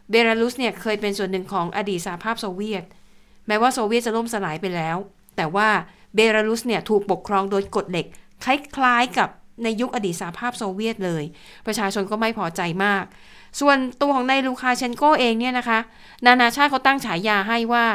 [0.09, 2.83] เบลารุสเนี่ยเคยเป็นส่วนหนึ่งของอดีตสหภาพโซเวียต
[3.47, 4.97] แม้ว่าโซเวียตจะล่มสลายไปแล้ว
[5.37, 5.69] แต่ว่า
[6.15, 8.05] เบลารุสเนี่ยถูกปกครองโดยกฎเหล็ก
[8.43, 9.29] คล้ายๆกับ
[9.63, 11.23] ในยุคอดีตสหภาพโซเวียตเลย
[11.65, 13.05] ประชาชนก็ไม่พอใจมาก
[13.59, 15.79] ส่วนตัวของนายลูคาเชนโกเองเนี่ยนะคะ
[16.25, 17.85] นานาชาติเขาตั้งฉายาให้ว่า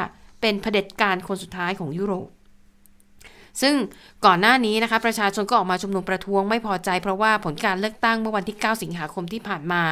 [0.41, 2.27] เป็นเผด็จการคนสุดท้ายของยุโรป
[3.61, 3.75] ซึ่ง
[4.25, 9.83] ก่อนหน้านี้นะคะประชาชนก็ออกมาชุมนุมประท้วงไม่พอใจ เพราะว่าผลการเลือกตั้งเมื่อวันที่ 9 สิงหาคมที่ผ่านมา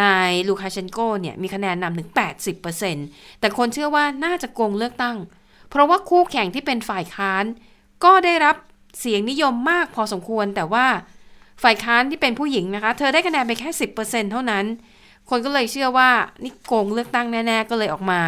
[0.00, 2.08] นายลูคาเชนโกเนี่ยมีคะแนนนำถึง
[2.74, 5.16] 80%แต่คนเชื่อว่าน่าจะโกงเลือกตั้ง
[5.70, 7.44] เพราะว่าคู่แข่งที่เป็นฝ่ายค้าน
[8.04, 8.56] ก็ได้รับ
[9.00, 10.86] เสียงนิยมมากพอสมควร แต่ว่า
[11.62, 13.70] ฝ่ายค้านที่เป็นผู้หญิงนะคะ เธอได้คะแนนไปแค่
[14.00, 14.64] 10%เท่านั้น
[15.30, 16.10] คนก็เลยเชื่อว่า
[16.42, 18.20] นี่โกงเลือกตั้งแน่ ๆ ก็เลยออกมา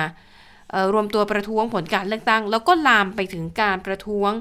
[0.93, 4.33] รวมตัวประท้วงผลการเลือกตั้ง แล้วก็ลามไปถึงการประท้วง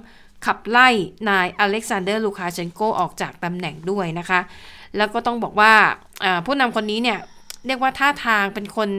[0.46, 0.90] ขับไล่
[1.30, 4.40] นายอเล็กซานเดอร์ลูคาเชนโกออกจากตำแหน่งด้วยนะคะ
[4.98, 5.74] แล้วก็ต้องบอกว่า
[6.46, 7.20] ผู้นำคนนี้เนี่ย
[7.66, 8.90] เรียกว่าท่าทางเป็นคน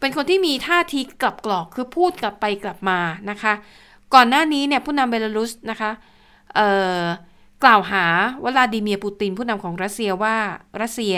[0.00, 2.98] เป็นคนที่มีท่าทีกลับกรอกคือพูดกลับไปกลับมา
[3.30, 3.52] นะคะ
[4.14, 5.90] ก่อนหน้านี้เนี่ยผู้นำเบลารุสนะคะ
[7.64, 8.04] กล่าวหา
[8.44, 10.36] วลาดิเมียร์ปูตินผู้นำของรัสเซียว่า
[10.80, 11.16] รัสเซีย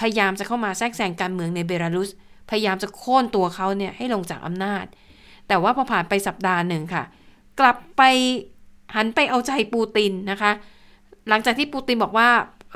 [0.00, 2.10] พยายามจะเข้ามาแทรกแซงการเมืองในเบลารุส
[2.50, 4.84] พยายามจะโค่นตัวเขาเนี่ยให้ลงจากอำนาจ
[5.48, 7.04] แต่ว่าพอผ่านไปสัปดาห์หนึ่งค่ะ
[7.60, 8.02] กลับไป
[8.96, 10.52] หันไปเอาใจปูตินนะคะ
[11.28, 12.28] หลังจากที่ปูตินบอกว่า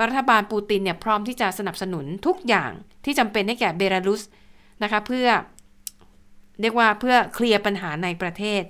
[0.06, 2.70] รัฐบาลปูตินเนี่ยพร้อมที่จะสนับสนุนทุกอย่าง
[3.04, 4.22] ที่จำเป็นให้แก่เบลารุส
[4.82, 5.28] นะคะเพื่อ
[6.60, 8.62] เรียกว่าเพื่อเคลียร์ปัญหาในประเทศ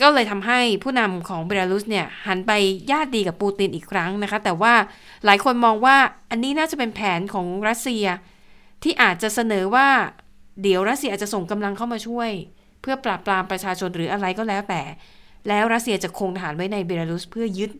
[0.00, 2.52] ก็เลยทำให้ผู้นำของเบลารุสเนี่ยหันไป
[2.90, 4.74] ญาติดีกับปูตินอีกครั้งนะคะ แต่ว่า
[5.24, 5.96] หลายคนมองว่า
[6.30, 8.04] อันนี้น่าจะเป็นแผนของรัสเซีย
[8.82, 9.88] ที่อาจจะเสนอว่า
[10.62, 12.30] เดี๋ยวรัสเซียอาจจะส่งกำลังเข้ามาช่วย
[12.80, 14.82] เพื่อปราบปรามประชาชนหรืออะไรก็แล้วแต่
[15.48, 17.70] แล้วรัสเซียจะคงทหารไว้ในเบลารุสเพื่อยึด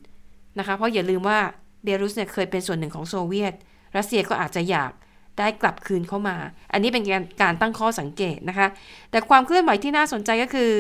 [0.59, 1.39] นะคะ เพราะอย่าลืมว่า
[1.85, 3.53] เบลารุสเนี่ยเคยเป็นส่วนหนึ่งของโซเวียต
[3.97, 4.93] รัสเซียก็อาจจะอยาก
[5.39, 6.37] ได้กลับคืนเข้ามา
[6.73, 8.69] อันนี้เป็นการการตั้งข้อสังเกตนะคะ
[9.11, 10.71] แต่ความเคลื่อนไหวที่น่าสนใจก็คือ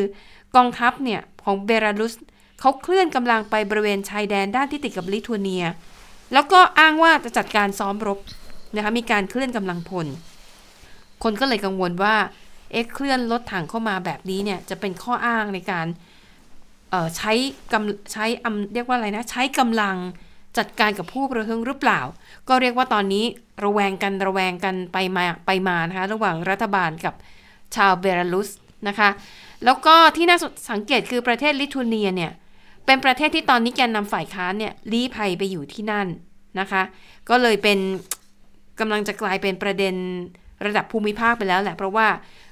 [0.56, 2.14] กองทัพเนี่ยของเบลารุส
[2.60, 5.64] เขาเคลื่อนกำลังไปบริเวณชายแดนด้านที่ติดกับลิทัวเนีย
[6.32, 8.18] แล้วก็อ้างว่าจะจัดการซ้อมรบ
[8.76, 10.06] นะคะมีการเคลื่อนกำลังพล
[11.22, 12.14] คนก็เลยกังวลว่า
[12.72, 15.86] เอ๊ะเคลื่อนรถถังเข้ามาแบบนี้เนี่ยจะเป็นข้ออ้างในการ
[17.16, 17.32] ใช้
[17.72, 19.96] กำใช้อำเรียกว่าอะไรนะใช้กำลัง
[20.58, 22.00] จัดการกับผู้ประท้วงหรือเปล่า
[22.48, 23.24] ก็เรียกว่าตอนนี้
[23.64, 27.14] ระแวงกันระแวงกันไปมาไปมานะคะระหว่างรัฐบาลกับ
[27.76, 28.48] ชาวเบลารุส
[28.88, 29.08] นะคะ
[29.64, 30.38] แล้วก็ที่น่า
[30.70, 32.32] สังเกตคือประเทศลิทัวเนียเนี่ย
[32.86, 36.06] เป็นประเทศที่ตอนนี้แกนนำฝ่ายค้านเนี่ยลี้ภัยไปอยู่ที่นั่น
[36.60, 36.82] นะคะ
[37.28, 37.78] ก็เลยเป็น
[38.80, 39.94] กำลังจะกลายเป็นประเด็น
[40.66, 42.06] ระดับภูมิภาคไปแล้วแหละ เพราะว่า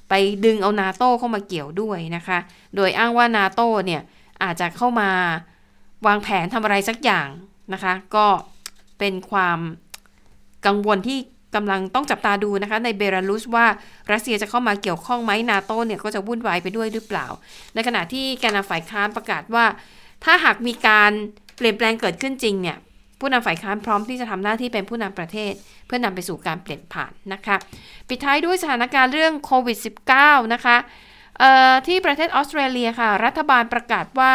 [0.09, 0.15] ไป
[0.45, 2.39] ดึงเอานาโต้เข้ามาเกี่ยวด้วยนะคะ
[2.77, 4.03] โดยอ้างว่านาโต้เนี่ย
[4.43, 5.11] อาจจะเข้ามา
[6.07, 7.29] วางแผนทำอะไรสักอย่าง
[7.73, 8.27] นะคะ ก็
[8.99, 9.59] เป็นความ
[10.67, 11.19] กังวลที่
[11.55, 13.67] กำลังต้องจับตาดูนะคะ ในเบลารุสว่า
[14.13, 17.27] รัสเซียจะเข้ามาเกี่ยวข้องไหมนาโตเนี่ยก็จะวุ่นวายไปด้วยหรือเปล่า
[17.75, 19.65] ในขณะที่แกนนำฝ่ายค้านประกาศว่า
[20.25, 21.13] ถ้าหากมีการ
[21.57, 22.77] เปลี่ยนแปลงเกิดขึ้นจริงเนี่ย
[23.21, 25.53] ผู้นำฝ่ายค้านพร้อมที่จะทำหน้าที่เป็นผู้นำประเทศ
[25.87, 27.57] เพื่อนำไปสู่การเปลี่ยนผ่านนะคะ
[28.09, 29.79] ปิดท้ายด้วยสถานการณ์เรื่องโควิด
[30.15, 30.77] -19 นะคะ
[31.87, 34.33] ที่ประเทศออสเตรเลียค่ะ รัฐบาลประกาศว่า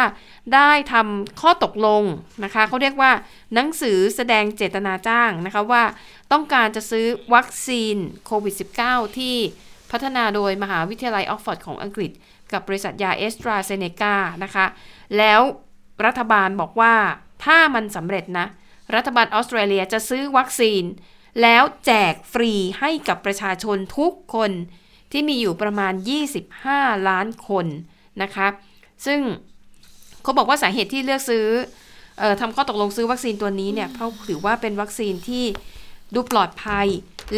[0.54, 2.02] ได้ทำข้อตกลง
[2.44, 3.12] นะคะเขาเรียกว่า
[3.54, 5.82] หนังสือแสดงเจตนาจ้างนะคะว่า
[6.32, 8.54] ต้องการจะซื้อวัคซีนโควิด
[8.84, 9.36] -19 ที่
[9.90, 12.10] พัฒนาโดยมหาวิทยาลัยออกฟอร์ดของอังกฤษ
[12.52, 14.14] กับบริษัทยาเอสตราเซเนกา
[14.44, 14.66] นะคะ
[15.18, 15.40] แล้ว
[16.06, 16.94] รัฐบาลบอกว่า
[17.44, 18.46] ถ้ามันสำเร็จนะ
[18.94, 20.82] รัฐบาลออสเตรเลียจะซื้อวัคซีน
[21.42, 24.50] แล้วแจกฟรีให้กับประชาชนทุกคน
[25.12, 25.92] ที่มีอยู่ประมาณ
[26.50, 27.66] 25 ล้านคน
[28.22, 28.48] นะคะ
[29.06, 29.20] ซึ่ง
[30.22, 31.46] เขาบอกว่าสาเหตุที่เลือกซื้อ
[32.20, 35.44] ออทำข้อตกลงซื้อวัคซีนตัวนี้เนี่ยเพราะถือว่าเป็นวัคซีนที่
[36.14, 36.86] ดูปลอดภัย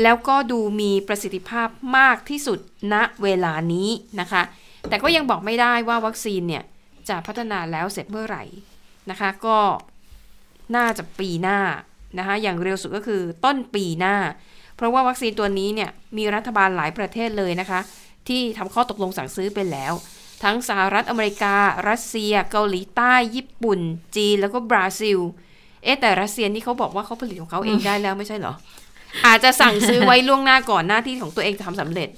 [0.02, 2.58] แล้วก็ดูมีประสิทธิภาพมากที่สุด
[2.92, 3.88] ณเวลานี้
[4.20, 4.42] นะคะ
[4.88, 6.64] แต่ก็ยังบอกไม่ได้ว่าวัคซีนเนี่ย
[7.08, 8.44] จะพัฒนาแล้วเสร็จเมื่อไหร่
[9.10, 9.58] นะคะ ก็
[10.76, 11.58] น่าจะปีหน้า
[12.18, 14.16] นะคะอย่างเร็วสุดก็คือต้นปีหน้า
[14.76, 17.80] เพราะว่าวัคซีนตัวนี้เนี่ยมีรัฐบาลหลายประเทศเลยนะคะ
[18.28, 19.92] ที่ทำข้อตกลงสั่งซื้อไปแล้ว
[20.44, 21.56] ทั้งสหรัฐอเมริกา
[21.88, 23.80] รัสเซีย เกาหลีใต้ ญี่ปุ่น
[24.16, 25.18] จีนแล้วก็บราซิล
[25.84, 28.54] เอ๊แต่รัสเซียนี่เขาบอกว่าเขาผลิตของเขาเองได้แล้วไม่ใช่เหรอ
[29.26, 32.08] อาจจะสั่งซื้อไว้ล่วงหน้าก่อนหน้าที่ของตัวเองจะทำสำเร็จ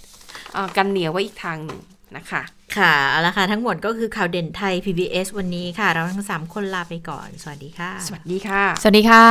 [0.76, 1.80] กันเหนียวไว้อีกทางหนึ่ง
[2.16, 2.42] นะคะ
[2.76, 9.26] ค่ะเอาละค่ะ ทั้งหมดก็คือข่าวเด่นไทย PBS วันนี้ค่ะ เราทั้ง 3 คนลาไปก่อน สวัสดีค่ะ สวัสดีค่ะ สวัสดีค่ะ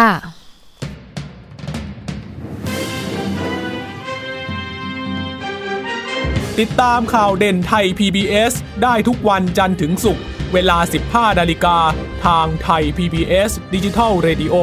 [6.60, 10.24] ติดตามข่าวเด่นไทย PBS ได้ทุกวันจันทร์ถึงศุกร์
[10.54, 10.78] เวลา
[11.10, 11.78] 15 นาฬิกา
[12.26, 14.56] ทางไทย PBS ดิจิทัล Radio